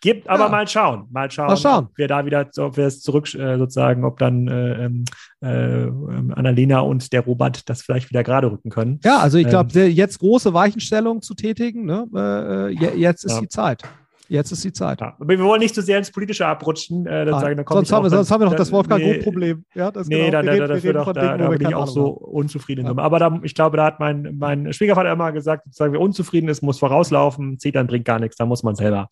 [0.00, 0.28] gibt.
[0.28, 0.48] Aber ja.
[0.50, 1.84] mal schauen, mal schauen, mal schauen.
[1.86, 5.04] ob wir da wieder, ob wir es zurück äh, sozusagen, ob dann äh, ähm,
[5.40, 9.00] äh, Annalena und der Robert das vielleicht wieder gerade rücken können.
[9.04, 12.06] Ja, also ich glaube, ähm, jetzt große Weichenstellungen zu tätigen, ne?
[12.14, 13.40] Äh, äh jetzt ist ja.
[13.40, 13.82] die Zeit.
[14.28, 15.00] Jetzt ist die Zeit.
[15.00, 17.06] Ja, aber wir wollen nicht zu so sehr ins Politische abrutschen.
[17.06, 19.64] Äh, sagen, dann sonst, haben wir, sonst haben wir noch das Wolfgang-Problem.
[19.74, 20.42] Ja, das nee, genau.
[20.42, 22.86] da, da, da, doch, da, da bin ich auch so unzufrieden.
[22.86, 22.96] Ja.
[22.96, 26.62] Aber da, ich glaube, da hat mein, mein Schwiegervater immer gesagt, sozusagen, wer unzufrieden ist,
[26.62, 27.58] muss vorauslaufen.
[27.58, 29.08] Zetern bringt gar nichts, da muss man selber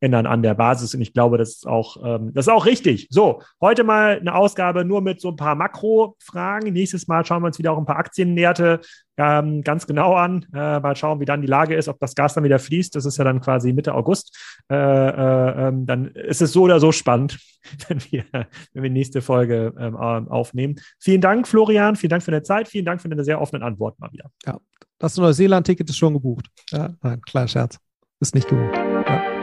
[0.00, 0.94] ändern an der Basis.
[0.94, 3.06] Und ich glaube, das ist auch, ähm, das ist auch richtig.
[3.10, 6.72] So, heute mal eine Ausgabe nur mit so ein paar Makro-Fragen.
[6.72, 8.80] Nächstes Mal schauen wir uns wieder auch ein paar Aktienwerte
[9.16, 10.46] ähm, ganz genau an.
[10.54, 12.96] Äh, mal schauen, wie dann die Lage ist, ob das Gas dann wieder fließt.
[12.96, 14.36] Das ist ja dann quasi Mitte August.
[14.70, 17.38] Äh, äh, ähm, dann ist es so oder so spannend,
[17.88, 18.24] wenn wir,
[18.72, 20.76] wenn wir nächste Folge ähm, aufnehmen.
[20.98, 21.96] Vielen Dank, Florian.
[21.96, 22.68] Vielen Dank für deine Zeit.
[22.68, 24.30] Vielen Dank für deine sehr offenen Antworten mal wieder.
[24.46, 24.58] Ja,
[24.98, 26.46] das Neuseeland-Ticket ist schon gebucht.
[26.70, 27.78] Ja, nein, kleiner Scherz.
[28.20, 28.74] Ist nicht gebucht.
[28.76, 29.39] Ja.